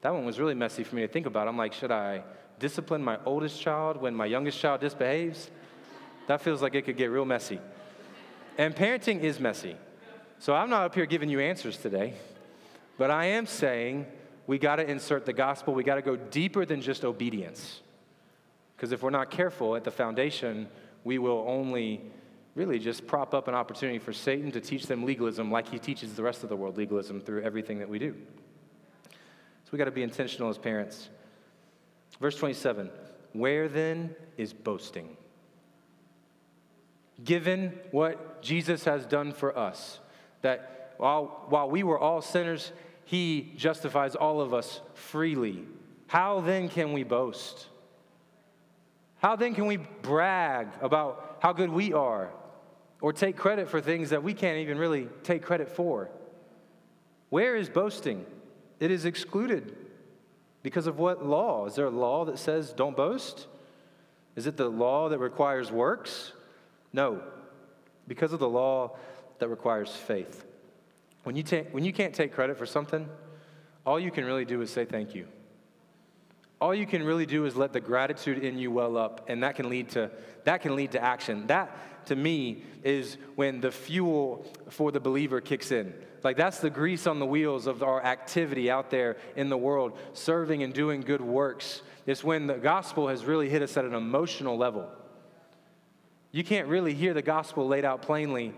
[0.00, 1.48] That one was really messy for me to think about.
[1.48, 2.24] I'm like, should I
[2.58, 5.50] discipline my oldest child when my youngest child disbehaves?
[6.26, 7.60] That feels like it could get real messy.
[8.58, 9.76] And parenting is messy.
[10.38, 12.14] So I'm not up here giving you answers today,
[12.98, 14.06] but I am saying
[14.46, 15.72] we got to insert the gospel.
[15.72, 17.80] We got to go deeper than just obedience.
[18.76, 20.68] Because if we're not careful at the foundation,
[21.04, 22.02] we will only
[22.54, 26.14] really just prop up an opportunity for Satan to teach them legalism like he teaches
[26.14, 28.14] the rest of the world legalism through everything that we do.
[29.10, 31.08] So we got to be intentional as parents.
[32.20, 32.90] Verse 27
[33.32, 35.16] Where then is boasting?
[37.24, 40.00] Given what Jesus has done for us,
[40.42, 42.72] that while, while we were all sinners,
[43.04, 45.64] he justifies all of us freely.
[46.08, 47.66] How then can we boast?
[49.18, 52.30] How then can we brag about how good we are
[53.02, 56.08] or take credit for things that we can't even really take credit for.
[57.28, 58.24] Where is boasting?
[58.78, 59.76] It is excluded.
[60.62, 61.66] Because of what law?
[61.66, 63.48] Is there a law that says don't boast?
[64.36, 66.32] Is it the law that requires works?
[66.92, 67.20] No.
[68.06, 68.96] Because of the law
[69.40, 70.44] that requires faith.
[71.24, 73.08] When you, ta- when you can't take credit for something,
[73.84, 75.26] all you can really do is say thank you.
[76.62, 79.56] All you can really do is let the gratitude in you well up, and that
[79.56, 80.12] can lead to,
[80.44, 81.48] that can lead to action.
[81.48, 85.92] That, to me is when the fuel for the believer kicks in.
[86.22, 89.98] Like that's the grease on the wheels of our activity out there in the world,
[90.12, 91.82] serving and doing good works.
[92.06, 94.88] It's when the gospel has really hit us at an emotional level.
[96.30, 98.54] You can't really hear the gospel laid out plainly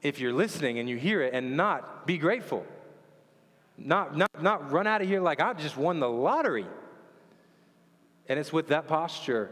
[0.00, 2.64] if you're listening and you hear it and not be grateful.
[3.76, 6.64] Not, not, not run out of here like I just won the lottery.
[8.28, 9.50] And it's with that posture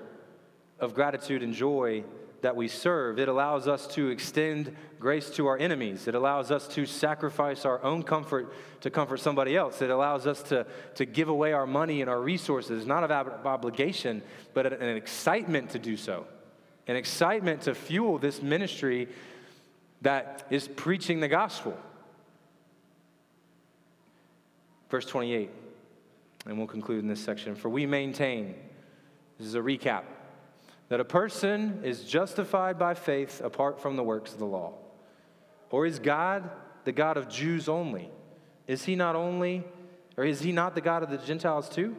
[0.81, 2.05] of gratitude and joy
[2.45, 3.19] that we serve.
[3.19, 6.07] It allows us to extend grace to our enemies.
[6.07, 8.53] It allows us to sacrifice our own comfort
[8.83, 9.81] to comfort somebody else.
[9.81, 10.67] It allows us to,
[10.97, 14.21] to give away our money and our resources, not of obligation,
[14.53, 16.27] but an excitement to do so.
[16.87, 19.09] An excitement to fuel this ministry
[20.03, 21.75] that is preaching the gospel.
[24.91, 25.51] Verse 28,
[26.47, 27.55] and we'll conclude in this section.
[27.55, 28.55] For we maintain,
[29.39, 30.05] this is a recap
[30.89, 34.75] that a person is justified by faith apart from the works of the law?
[35.71, 36.51] Or is God
[36.85, 38.11] the God of Jews only?
[38.67, 39.65] Is he not only,
[40.17, 41.97] or is he not the God of the Gentiles too?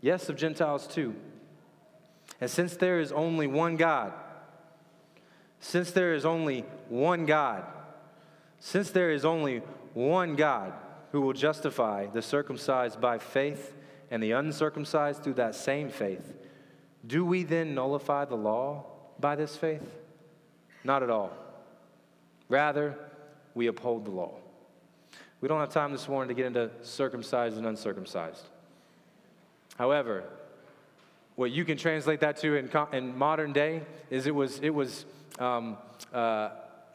[0.00, 1.14] Yes, of Gentiles too.
[2.40, 4.12] And since there is only one God,
[5.60, 7.64] since there is only one God,
[8.58, 9.62] since there is only
[9.94, 10.72] one God
[11.12, 13.74] who will justify the circumcised by faith
[14.12, 16.34] and the uncircumcised through that same faith,
[17.06, 18.84] do we then nullify the law
[19.18, 19.96] by this faith?
[20.84, 21.32] Not at all.
[22.50, 22.94] Rather,
[23.54, 24.34] we uphold the law.
[25.40, 28.44] We don't have time this morning to get into circumcised and uncircumcised.
[29.78, 30.24] However,
[31.34, 35.06] what you can translate that to in, in modern day is it was, it, was,
[35.38, 35.78] um,
[36.12, 36.50] uh,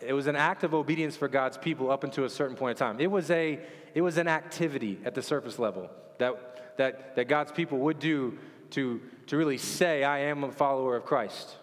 [0.05, 2.87] it was an act of obedience for God's people up until a certain point in
[2.87, 2.99] time.
[2.99, 3.59] It was, a,
[3.95, 5.89] it was an activity at the surface level
[6.19, 8.37] that, that, that God's people would do
[8.71, 11.55] to, to really say, I am a follower of Christ.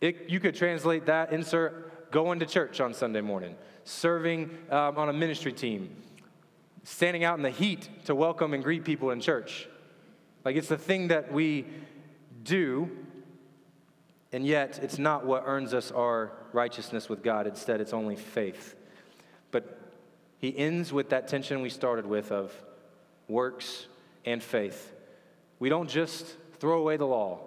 [0.00, 5.08] It, you could translate that, insert going to church on Sunday morning, serving um, on
[5.08, 5.94] a ministry team,
[6.82, 9.68] standing out in the heat to welcome and greet people in church.
[10.44, 11.66] Like it's the thing that we
[12.42, 12.90] do,
[14.32, 17.46] and yet it's not what earns us our righteousness with God.
[17.46, 18.74] Instead, it's only faith.
[19.50, 19.78] But
[20.38, 22.52] he ends with that tension we started with of
[23.30, 23.86] works
[24.24, 24.92] and faith.
[25.58, 27.40] We don't just throw away the law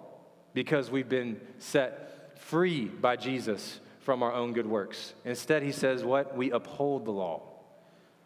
[0.54, 5.14] because we've been set free by Jesus from our own good works.
[5.24, 6.36] Instead, he says, What?
[6.36, 7.42] We uphold the law.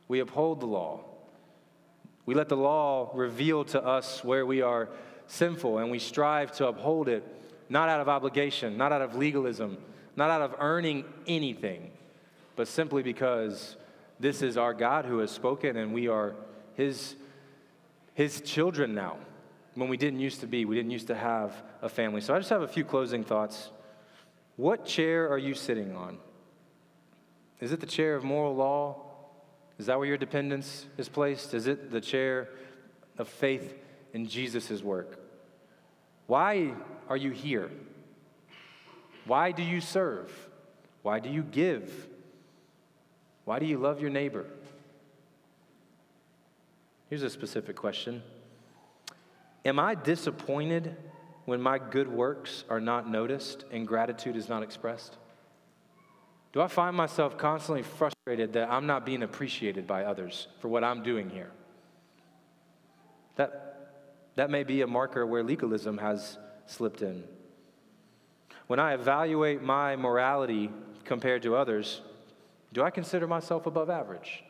[0.08, 1.04] We uphold the law.
[2.26, 4.88] We let the law reveal to us where we are
[5.28, 7.24] sinful, and we strive to uphold it,
[7.68, 9.78] not out of obligation, not out of legalism,
[10.16, 11.90] not out of earning anything,
[12.56, 13.76] but simply because
[14.18, 16.34] this is our God who has spoken, and we are
[16.74, 17.14] his,
[18.18, 19.16] his children now
[19.76, 20.64] when we didn't used to be.
[20.64, 22.20] We didn't used to have a family.
[22.20, 23.70] So I just have a few closing thoughts.
[24.56, 26.18] What chair are you sitting on?
[27.60, 28.96] Is it the chair of moral law?
[29.78, 31.54] Is that where your dependence is placed?
[31.54, 32.48] Is it the chair
[33.18, 33.78] of faith
[34.12, 35.20] in Jesus' work?
[36.26, 36.74] Why
[37.08, 37.70] are you here?
[39.26, 40.32] Why do you serve?
[41.02, 42.08] Why do you give?
[43.44, 44.44] Why do you love your neighbor?
[47.08, 48.22] Here's a specific question
[49.64, 50.96] Am I disappointed
[51.46, 55.16] when my good works are not noticed and gratitude is not expressed?
[56.52, 60.82] Do I find myself constantly frustrated that I'm not being appreciated by others for what
[60.82, 61.50] I'm doing here?
[63.36, 63.92] That,
[64.36, 67.24] that may be a marker where legalism has slipped in.
[68.66, 70.70] When I evaluate my morality
[71.04, 72.00] compared to others,
[72.72, 74.42] do I consider myself above average?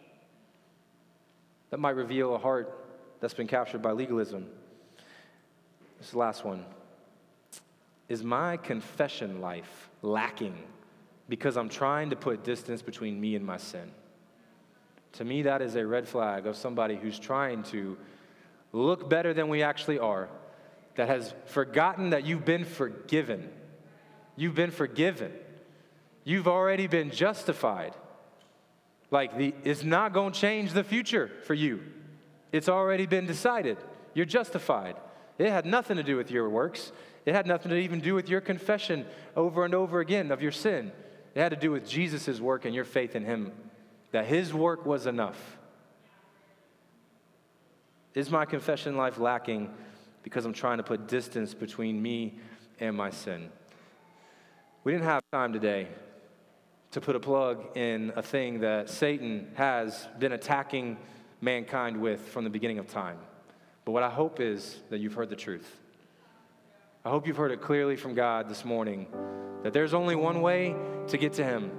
[1.71, 2.87] That might reveal a heart
[3.21, 4.47] that's been captured by legalism.
[5.99, 6.65] This last one.
[8.09, 10.57] Is my confession life lacking
[11.29, 13.91] because I'm trying to put distance between me and my sin?
[15.15, 17.99] To me, that is a red flag of somebody who's trying to
[18.73, 20.29] look better than we actually are,
[20.97, 23.49] that has forgotten that you've been forgiven.
[24.37, 25.33] You've been forgiven.
[26.25, 27.95] You've already been justified.
[29.11, 31.81] Like, the, it's not going to change the future for you.
[32.53, 33.79] It's already been decided.
[34.15, 34.97] You're justified.
[35.39, 36.93] It had nothing to do with your works.
[37.25, 39.07] It had nothing to even do with your confession
[39.37, 40.93] over and over again of your sin.
[41.35, 43.53] It had to do with Jesus' work and your faith in Him,
[44.13, 45.59] that His work was enough.
[48.15, 49.73] Is my confession life lacking
[50.23, 52.39] because I'm trying to put distance between me
[52.81, 53.51] and my sin?
[54.85, 55.89] We didn't have time today
[56.93, 60.97] to put a plug in a thing that Satan has been attacking
[61.41, 63.19] mankind with from the beginning of time.
[63.85, 65.79] But what I hope is that you've heard the truth.
[67.05, 69.07] I hope you've heard it clearly from God this morning
[69.63, 70.75] that there's only one way
[71.09, 71.71] to get to Him.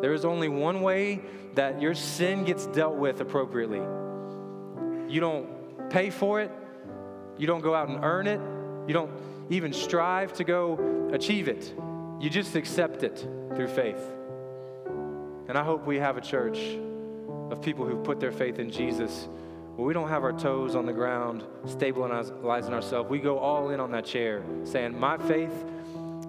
[0.00, 1.20] There is only one way
[1.54, 3.80] that your sin gets dealt with appropriately.
[5.12, 6.50] You don't pay for it,
[7.38, 8.40] you don't go out and earn it,
[8.86, 9.10] you don't
[9.50, 11.74] even strive to go achieve it.
[12.20, 13.18] You just accept it
[13.54, 14.00] through faith.
[15.48, 16.58] And I hope we have a church
[17.50, 19.28] of people who've put their faith in Jesus
[19.76, 23.08] where we don't have our toes on the ground, stabilizing ourselves.
[23.08, 25.52] We go all in on that chair, saying, My faith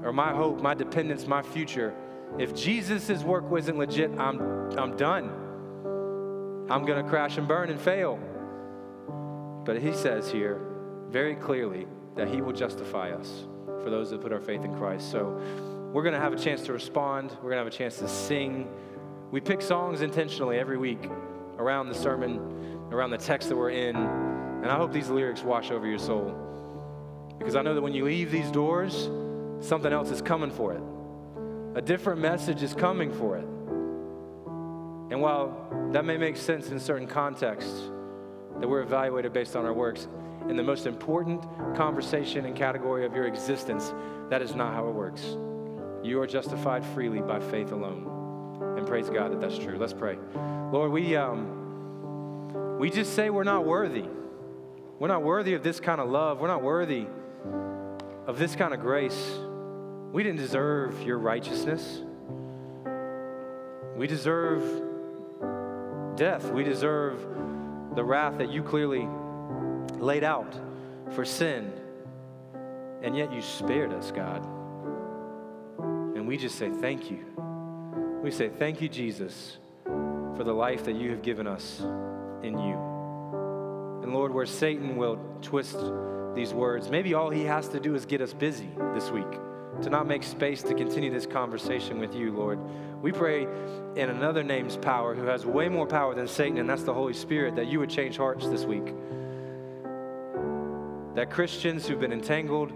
[0.04, 1.94] or my hope, my dependence, my future.
[2.40, 4.40] If Jesus' work wasn't legit, I'm,
[4.78, 5.30] I'm done.
[6.70, 8.20] I'm going to crash and burn and fail.
[9.66, 10.60] But he says here
[11.10, 11.86] very clearly
[12.16, 13.46] that he will justify us
[13.84, 15.12] for those that put our faith in Christ.
[15.12, 15.40] So
[15.94, 18.08] we're going to have a chance to respond, we're going to have a chance to
[18.08, 18.68] sing.
[19.34, 21.10] We pick songs intentionally every week
[21.58, 22.38] around the sermon
[22.92, 23.96] around the text that we're in.
[23.96, 26.38] And I hope these lyrics wash over your soul.
[27.40, 29.10] Because I know that when you leave these doors,
[29.60, 30.84] something else is coming for it.
[31.76, 33.46] A different message is coming for it.
[35.12, 37.90] And while that may make sense in certain contexts,
[38.60, 40.08] that we're evaluated based on our works,
[40.48, 41.42] in the most important
[41.76, 43.96] conversation and category of your existence,
[44.30, 45.24] that is not how it works.
[46.04, 48.13] You are justified freely by faith alone.
[48.94, 49.76] Praise God that that's true.
[49.76, 50.20] Let's pray.
[50.72, 51.16] Lord, we.
[51.16, 54.06] Um, we just say we're not worthy.
[55.00, 56.40] We're not worthy of this kind of love.
[56.40, 57.08] We're not worthy
[58.28, 59.40] of this kind of grace.
[60.12, 62.04] We didn't deserve your righteousness.
[63.98, 64.62] We deserve
[66.16, 66.52] death.
[66.52, 67.20] We deserve
[67.96, 69.08] the wrath that you clearly
[69.98, 70.54] laid out
[71.16, 71.74] for sin.
[73.02, 74.46] And yet you spared us, God.
[75.80, 77.33] And we just say thank you.
[78.24, 81.82] We say thank you, Jesus, for the life that you have given us
[82.42, 82.78] in you.
[84.02, 85.76] And Lord, where Satan will twist
[86.34, 89.30] these words, maybe all he has to do is get us busy this week
[89.82, 92.60] to not make space to continue this conversation with you, Lord.
[93.02, 96.84] We pray in another name's power who has way more power than Satan, and that's
[96.84, 98.86] the Holy Spirit, that you would change hearts this week.
[101.16, 102.72] That Christians who've been entangled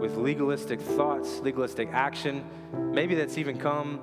[0.00, 2.44] with legalistic thoughts, legalistic action,
[2.92, 4.00] maybe that's even come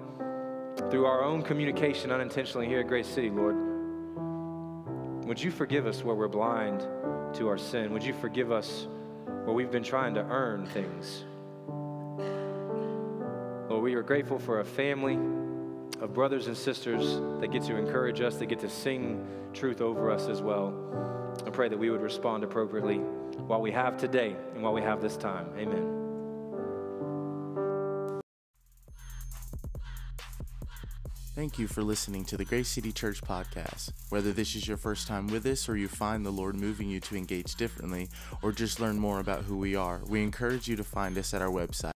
[0.90, 3.56] through our own communication unintentionally here at Grace City, Lord.
[5.26, 6.82] Would you forgive us where we're blind
[7.36, 7.92] to our sin?
[7.92, 8.88] Would you forgive us
[9.48, 11.24] where we've been trying to earn things.
[13.70, 15.14] Lord, we are grateful for a family
[16.02, 20.12] of brothers and sisters that get to encourage us, that get to sing truth over
[20.12, 20.74] us as well.
[21.46, 25.02] I pray that we would respond appropriately while we have today and while we have
[25.02, 25.48] this time.
[25.58, 25.97] Amen.
[31.38, 33.92] Thank you for listening to the Grace City Church podcast.
[34.10, 37.00] Whether this is your first time with us or you find the Lord moving you
[37.02, 38.10] to engage differently
[38.42, 41.44] or just learn more about who we are, we encourage you to find us at
[41.44, 41.92] our website